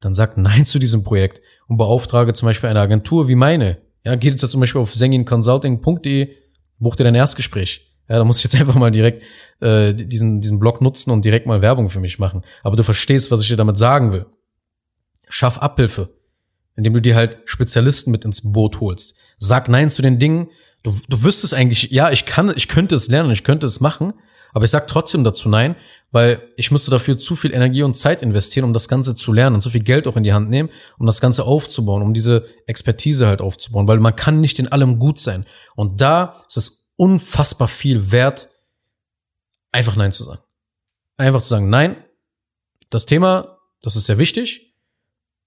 dann 0.00 0.14
sag 0.14 0.36
Nein 0.36 0.66
zu 0.66 0.78
diesem 0.78 1.04
Projekt 1.04 1.40
und 1.68 1.78
beauftrage 1.78 2.34
zum 2.34 2.46
Beispiel 2.46 2.68
eine 2.68 2.80
Agentur 2.80 3.28
wie 3.28 3.34
meine. 3.34 3.78
Ja, 4.04 4.14
geh 4.14 4.28
jetzt 4.28 4.46
zum 4.46 4.60
Beispiel 4.60 4.80
auf 4.80 4.94
senginconsulting.de, 4.94 6.34
buch 6.78 6.96
dir 6.96 7.04
dein 7.04 7.14
Erstgespräch. 7.14 7.95
Ja, 8.08 8.18
da 8.18 8.24
muss 8.24 8.38
ich 8.38 8.44
jetzt 8.44 8.56
einfach 8.60 8.74
mal 8.74 8.90
direkt 8.90 9.22
äh, 9.60 9.94
diesen, 9.94 10.40
diesen 10.40 10.58
Blog 10.58 10.80
nutzen 10.80 11.10
und 11.10 11.24
direkt 11.24 11.46
mal 11.46 11.62
Werbung 11.62 11.90
für 11.90 12.00
mich 12.00 12.18
machen. 12.18 12.42
Aber 12.62 12.76
du 12.76 12.82
verstehst, 12.82 13.30
was 13.30 13.42
ich 13.42 13.48
dir 13.48 13.56
damit 13.56 13.78
sagen 13.78 14.12
will. 14.12 14.26
Schaff 15.28 15.58
Abhilfe, 15.58 16.10
indem 16.76 16.94
du 16.94 17.02
dir 17.02 17.16
halt 17.16 17.38
Spezialisten 17.44 18.10
mit 18.10 18.24
ins 18.24 18.52
Boot 18.52 18.80
holst. 18.80 19.18
Sag 19.38 19.68
Nein 19.68 19.90
zu 19.90 20.02
den 20.02 20.18
Dingen. 20.18 20.48
Du, 20.82 20.94
du 21.08 21.24
wüsstest 21.24 21.52
eigentlich, 21.52 21.90
ja, 21.90 22.10
ich 22.10 22.26
kann, 22.26 22.52
ich 22.54 22.68
könnte 22.68 22.94
es 22.94 23.08
lernen, 23.08 23.32
ich 23.32 23.42
könnte 23.42 23.66
es 23.66 23.80
machen, 23.80 24.12
aber 24.52 24.64
ich 24.64 24.70
sag 24.70 24.86
trotzdem 24.86 25.24
dazu 25.24 25.48
Nein, 25.48 25.74
weil 26.12 26.40
ich 26.56 26.70
müsste 26.70 26.92
dafür 26.92 27.18
zu 27.18 27.34
viel 27.34 27.52
Energie 27.52 27.82
und 27.82 27.94
Zeit 27.94 28.22
investieren, 28.22 28.64
um 28.64 28.72
das 28.72 28.88
Ganze 28.88 29.16
zu 29.16 29.32
lernen 29.32 29.56
und 29.56 29.62
zu 29.62 29.70
viel 29.70 29.82
Geld 29.82 30.06
auch 30.06 30.16
in 30.16 30.22
die 30.22 30.32
Hand 30.32 30.48
nehmen, 30.48 30.70
um 30.98 31.06
das 31.06 31.20
Ganze 31.20 31.44
aufzubauen, 31.44 32.02
um 32.02 32.14
diese 32.14 32.46
Expertise 32.66 33.26
halt 33.26 33.40
aufzubauen, 33.40 33.88
weil 33.88 33.98
man 33.98 34.14
kann 34.14 34.40
nicht 34.40 34.58
in 34.60 34.68
allem 34.68 34.98
gut 34.98 35.18
sein. 35.18 35.44
Und 35.74 36.00
da 36.00 36.38
ist 36.48 36.56
es 36.56 36.85
unfassbar 36.96 37.68
viel 37.68 38.10
wert, 38.10 38.48
einfach 39.72 39.96
Nein 39.96 40.12
zu 40.12 40.24
sagen. 40.24 40.40
Einfach 41.16 41.42
zu 41.42 41.48
sagen, 41.48 41.70
nein, 41.70 41.96
das 42.90 43.06
Thema, 43.06 43.58
das 43.82 43.96
ist 43.96 44.06
sehr 44.06 44.18
wichtig, 44.18 44.74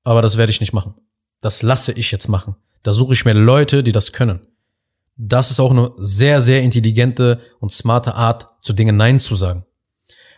aber 0.03 0.21
das 0.21 0.37
werde 0.37 0.51
ich 0.51 0.59
nicht 0.59 0.73
machen. 0.73 0.95
Das 1.41 1.61
lasse 1.61 1.91
ich 1.91 2.11
jetzt 2.11 2.27
machen. 2.27 2.55
Da 2.83 2.93
suche 2.93 3.13
ich 3.13 3.25
mir 3.25 3.33
Leute, 3.33 3.83
die 3.83 3.91
das 3.91 4.13
können. 4.13 4.47
Das 5.15 5.51
ist 5.51 5.59
auch 5.59 5.71
eine 5.71 5.91
sehr, 5.97 6.41
sehr 6.41 6.61
intelligente 6.63 7.41
und 7.59 7.73
smarte 7.73 8.15
Art, 8.15 8.47
zu 8.61 8.73
Dingen 8.73 8.97
Nein 8.97 9.19
zu 9.19 9.35
sagen. 9.35 9.65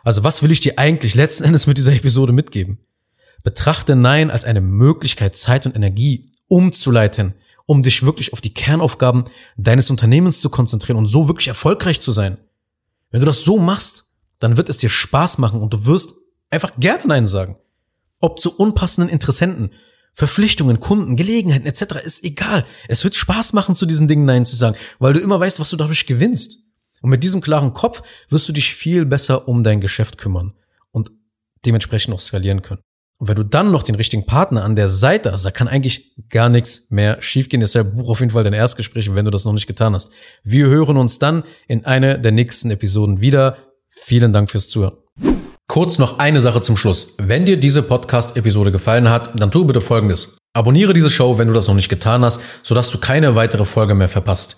Also 0.04 0.24
was 0.24 0.41
will 0.41 0.52
ich 0.52 0.60
dir 0.60 0.80
eigentlich 0.80 1.15
letzten 1.15 1.43
Endes 1.43 1.67
mit 1.67 1.78
dieser 1.78 1.93
Episode 1.93 2.34
mitgeben? 2.34 2.80
Betrachte 3.43 3.95
Nein 3.95 4.32
als 4.32 4.45
eine 4.45 4.62
Möglichkeit, 4.62 5.38
Zeit 5.38 5.65
und 5.65 5.76
Energie 5.76 6.32
umzuleiten 6.47 7.36
um 7.65 7.84
dich 7.84 8.06
wirklich 8.06 8.34
auf 8.34 8.41
die 8.41 8.54
Kernaufgaben 8.54 9.26
deines 9.58 9.89
Unternehmens 9.89 10.41
zu 10.41 10.50
konzentrieren 10.50 10.97
und 10.97 11.08
so 11.08 11.28
wirklich 11.28 11.47
erfolgreich 11.47 12.02
zu 12.02 12.12
sein. 12.12 12.38
Wenn 13.10 13.19
du 13.19 13.26
das 13.26 13.43
so 13.43 13.58
machst, 13.58 14.06
dann 14.39 14.58
wird 14.58 14.69
es 14.69 14.78
dir 14.78 14.89
Spaß 14.89 15.38
machen 15.38 15.62
und 15.62 15.74
du 15.74 15.86
wirst 15.86 16.13
einfach 16.50 16.71
gerne 16.80 17.04
Nein 17.06 17.28
sagen. 17.28 17.58
Ob 18.19 18.39
zu 18.39 18.56
unpassenden 18.56 19.12
Interessenten, 19.12 19.71
Verpflichtungen, 20.13 20.80
Kunden, 20.80 21.15
Gelegenheiten 21.15 21.65
etc. 21.65 22.04
ist 22.04 22.24
egal. 22.24 22.65
Es 22.88 23.04
wird 23.04 23.15
Spaß 23.15 23.54
machen, 23.54 23.76
zu 23.76 23.86
diesen 23.86 24.08
Dingen 24.08 24.26
Nein 24.26 24.45
zu 24.45 24.56
sagen, 24.56 24.76
weil 25.00 25.13
du 25.13 25.19
immer 25.19 25.39
weißt, 25.39 25.60
was 25.60 25.69
du 25.69 25.78
dadurch 25.78 26.06
gewinnst. 26.06 26.58
Und 27.02 27.10
mit 27.10 27.24
diesem 27.24 27.41
klaren 27.41 27.74
Kopf 27.74 28.04
wirst 28.30 28.47
du 28.47 28.54
dich 28.54 28.74
viel 28.76 29.06
besser 29.06 29.47
um 29.47 29.63
dein 29.63 29.82
Geschäft 29.82 30.17
kümmern 30.17 30.54
und 30.91 31.12
dementsprechend 31.65 32.13
auch 32.13 32.19
skalieren 32.19 32.62
können. 32.62 32.82
Und 33.21 33.27
wenn 33.27 33.36
du 33.36 33.43
dann 33.43 33.71
noch 33.71 33.84
den 33.84 33.93
richtigen 33.93 34.25
Partner 34.25 34.63
an 34.63 34.75
der 34.75 34.89
Seite 34.89 35.31
hast, 35.31 35.45
da 35.45 35.51
kann 35.51 35.67
eigentlich 35.67 36.15
gar 36.31 36.49
nichts 36.49 36.89
mehr 36.89 37.21
schiefgehen. 37.21 37.62
Deshalb 37.62 37.95
buch 37.95 38.10
auf 38.10 38.19
jeden 38.19 38.31
Fall 38.31 38.43
dein 38.43 38.53
Erstgespräch, 38.53 39.13
wenn 39.13 39.25
du 39.25 39.29
das 39.29 39.45
noch 39.45 39.53
nicht 39.53 39.67
getan 39.67 39.93
hast. 39.93 40.12
Wir 40.43 40.65
hören 40.65 40.97
uns 40.97 41.19
dann 41.19 41.43
in 41.67 41.86
einer 41.86 42.17
der 42.17 42.31
nächsten 42.31 42.71
Episoden 42.71 43.21
wieder. 43.21 43.57
Vielen 43.89 44.34
Dank 44.34 44.49
fürs 44.49 44.69
Zuhören. 44.69 44.97
Kurz 45.67 45.99
noch 45.99 46.17
eine 46.17 46.41
Sache 46.41 46.63
zum 46.63 46.75
Schluss. 46.75 47.13
Wenn 47.19 47.45
dir 47.45 47.57
diese 47.57 47.84
Podcast-Episode 47.84 48.71
gefallen 48.71 49.07
hat, 49.12 49.39
dann 49.39 49.51
tu 49.51 49.65
bitte 49.65 49.81
Folgendes. 49.81 50.38
Abonniere 50.53 50.93
diese 50.93 51.12
Show, 51.12 51.38
wenn 51.38 51.47
du 51.47 51.53
das 51.53 51.67
noch 51.67 51.75
nicht 51.75 51.89
getan 51.89 52.25
hast, 52.25 52.41
sodass 52.63 52.89
du 52.89 52.97
keine 52.97 53.36
weitere 53.36 53.65
Folge 53.65 53.93
mehr 53.93 54.10
verpasst. 54.10 54.57